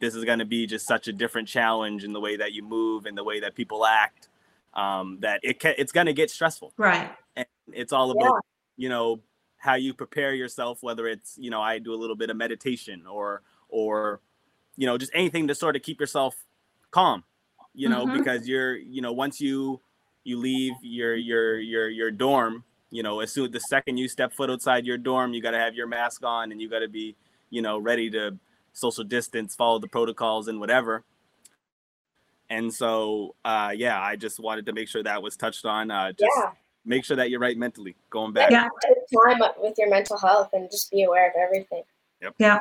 this 0.00 0.14
is 0.14 0.24
going 0.24 0.38
to 0.38 0.44
be 0.44 0.66
just 0.66 0.86
such 0.86 1.08
a 1.08 1.12
different 1.12 1.48
challenge 1.48 2.04
in 2.04 2.12
the 2.12 2.20
way 2.20 2.36
that 2.36 2.52
you 2.52 2.62
move 2.62 3.06
and 3.06 3.16
the 3.16 3.24
way 3.24 3.40
that 3.40 3.54
people 3.54 3.84
act 3.84 4.28
um, 4.74 5.18
that 5.20 5.40
it 5.42 5.58
can, 5.60 5.74
it's 5.78 5.92
going 5.92 6.06
to 6.06 6.12
get 6.12 6.30
stressful 6.30 6.72
Right. 6.76 7.10
and 7.36 7.46
it's 7.72 7.92
all 7.92 8.10
about 8.10 8.32
you 8.76 8.88
know 8.88 9.20
how 9.56 9.74
you 9.74 9.92
prepare 9.92 10.34
yourself 10.34 10.82
whether 10.82 11.06
it's 11.08 11.36
you 11.38 11.50
know 11.50 11.60
i 11.60 11.78
do 11.78 11.92
a 11.92 11.96
little 11.96 12.14
bit 12.14 12.30
of 12.30 12.36
meditation 12.36 13.04
or 13.06 13.42
or 13.68 14.20
you 14.76 14.86
know 14.86 14.96
just 14.96 15.10
anything 15.14 15.48
to 15.48 15.54
sort 15.54 15.74
of 15.74 15.82
keep 15.82 15.98
yourself 16.00 16.36
calm 16.90 17.24
you 17.74 17.88
know 17.88 18.06
Mhm. 18.06 18.12
because 18.12 18.46
you're 18.46 18.76
you 18.76 19.02
know 19.02 19.12
once 19.12 19.40
you 19.40 19.80
you 20.24 20.38
leave 20.38 20.74
your 20.82 21.16
your 21.16 21.58
your 21.58 21.88
your 21.88 22.10
dorm 22.10 22.62
you 22.90 23.02
know 23.02 23.20
as 23.20 23.32
soon 23.32 23.50
the 23.50 23.60
second 23.60 23.96
you 23.96 24.06
step 24.06 24.32
foot 24.32 24.48
outside 24.50 24.86
your 24.86 24.96
dorm 24.98 25.34
you 25.34 25.42
got 25.42 25.50
to 25.52 25.58
have 25.58 25.74
your 25.74 25.86
mask 25.88 26.22
on 26.24 26.52
and 26.52 26.60
you 26.60 26.68
got 26.68 26.78
to 26.80 26.88
be 26.88 27.16
you 27.50 27.60
know 27.62 27.78
ready 27.78 28.08
to 28.10 28.38
social 28.78 29.04
distance 29.04 29.54
follow 29.54 29.78
the 29.78 29.88
protocols 29.88 30.48
and 30.48 30.58
whatever 30.60 31.04
and 32.50 32.72
so 32.72 33.34
uh 33.44 33.72
yeah 33.76 34.00
i 34.00 34.16
just 34.16 34.40
wanted 34.40 34.64
to 34.64 34.72
make 34.72 34.88
sure 34.88 35.02
that 35.02 35.22
was 35.22 35.36
touched 35.36 35.64
on 35.64 35.90
uh 35.90 36.10
just 36.12 36.30
Yeah. 36.36 36.50
make 36.84 37.04
sure 37.04 37.16
that 37.16 37.28
you're 37.30 37.40
right 37.40 37.56
mentally 37.58 37.94
going 38.10 38.32
back 38.32 38.50
Yeah. 38.50 38.68
Take 38.86 38.98
time 39.24 39.40
with 39.60 39.74
your 39.78 39.90
mental 39.90 40.16
health 40.18 40.48
and 40.54 40.70
just 40.70 40.90
be 40.90 41.02
aware 41.04 41.28
of 41.28 41.34
everything. 41.36 41.82
Yep. 42.22 42.34
Yeah. 42.38 42.58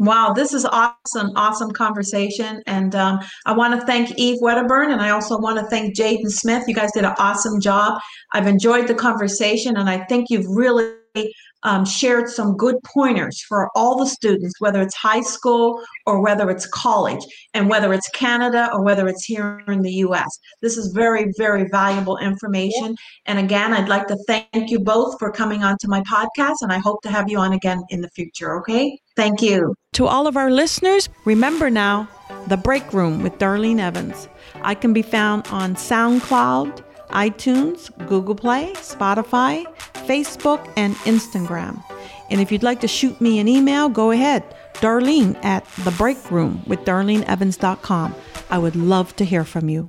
Wow, 0.00 0.32
this 0.32 0.52
is 0.52 0.64
awesome, 0.64 1.32
awesome 1.36 1.72
conversation. 1.72 2.62
And 2.66 2.94
um, 2.94 3.18
I 3.46 3.52
want 3.52 3.78
to 3.78 3.84
thank 3.86 4.16
Eve 4.16 4.38
Wedderburn 4.40 4.92
and 4.92 5.00
I 5.00 5.10
also 5.10 5.36
want 5.38 5.58
to 5.58 5.66
thank 5.66 5.96
Jaden 5.96 6.30
Smith. 6.30 6.64
You 6.68 6.74
guys 6.74 6.92
did 6.92 7.04
an 7.04 7.14
awesome 7.18 7.60
job. 7.60 8.00
I've 8.32 8.46
enjoyed 8.46 8.86
the 8.86 8.94
conversation 8.94 9.76
and 9.76 9.88
I 9.90 10.04
think 10.04 10.30
you've 10.30 10.46
really 10.48 10.92
um, 11.62 11.84
shared 11.84 12.28
some 12.28 12.56
good 12.56 12.76
pointers 12.84 13.40
for 13.42 13.68
all 13.74 13.98
the 13.98 14.06
students, 14.06 14.60
whether 14.60 14.80
it's 14.80 14.94
high 14.94 15.20
school 15.20 15.82
or 16.06 16.22
whether 16.22 16.50
it's 16.50 16.66
college, 16.66 17.24
and 17.54 17.68
whether 17.68 17.92
it's 17.92 18.08
Canada 18.10 18.70
or 18.72 18.82
whether 18.82 19.08
it's 19.08 19.24
here 19.24 19.62
in 19.66 19.82
the 19.82 19.92
US. 20.06 20.38
This 20.62 20.76
is 20.76 20.92
very, 20.92 21.32
very 21.36 21.68
valuable 21.70 22.16
information. 22.18 22.96
And 23.26 23.38
again, 23.38 23.72
I'd 23.72 23.88
like 23.88 24.06
to 24.08 24.16
thank 24.26 24.70
you 24.70 24.78
both 24.78 25.18
for 25.18 25.32
coming 25.32 25.64
onto 25.64 25.88
my 25.88 26.02
podcast, 26.02 26.56
and 26.62 26.72
I 26.72 26.78
hope 26.78 27.02
to 27.02 27.10
have 27.10 27.28
you 27.28 27.38
on 27.38 27.52
again 27.52 27.82
in 27.90 28.00
the 28.00 28.10
future, 28.10 28.56
okay? 28.60 28.98
Thank 29.16 29.42
you. 29.42 29.74
To 29.94 30.06
all 30.06 30.26
of 30.26 30.36
our 30.36 30.50
listeners, 30.50 31.08
remember 31.24 31.70
now 31.70 32.08
The 32.46 32.56
Break 32.56 32.92
Room 32.92 33.22
with 33.22 33.38
Darlene 33.38 33.80
Evans. 33.80 34.28
I 34.62 34.74
can 34.74 34.92
be 34.92 35.02
found 35.02 35.46
on 35.48 35.74
SoundCloud, 35.74 36.84
iTunes, 37.10 37.90
Google 38.08 38.34
Play, 38.34 38.72
Spotify, 38.74 39.64
Facebook, 40.06 40.72
and 40.76 40.94
Instagram. 41.04 41.82
And 42.30 42.40
if 42.40 42.50
you'd 42.50 42.62
like 42.62 42.80
to 42.80 42.88
shoot 42.88 43.20
me 43.20 43.38
an 43.38 43.48
email, 43.48 43.88
go 43.88 44.10
ahead. 44.10 44.42
Darlene 44.74 45.36
at 45.44 45.66
The 45.84 45.90
Break 45.92 46.30
Room 46.30 46.62
with 46.66 46.80
DarleneEvans.com. 46.80 48.14
I 48.50 48.58
would 48.58 48.76
love 48.76 49.14
to 49.16 49.24
hear 49.24 49.44
from 49.44 49.68
you. 49.68 49.86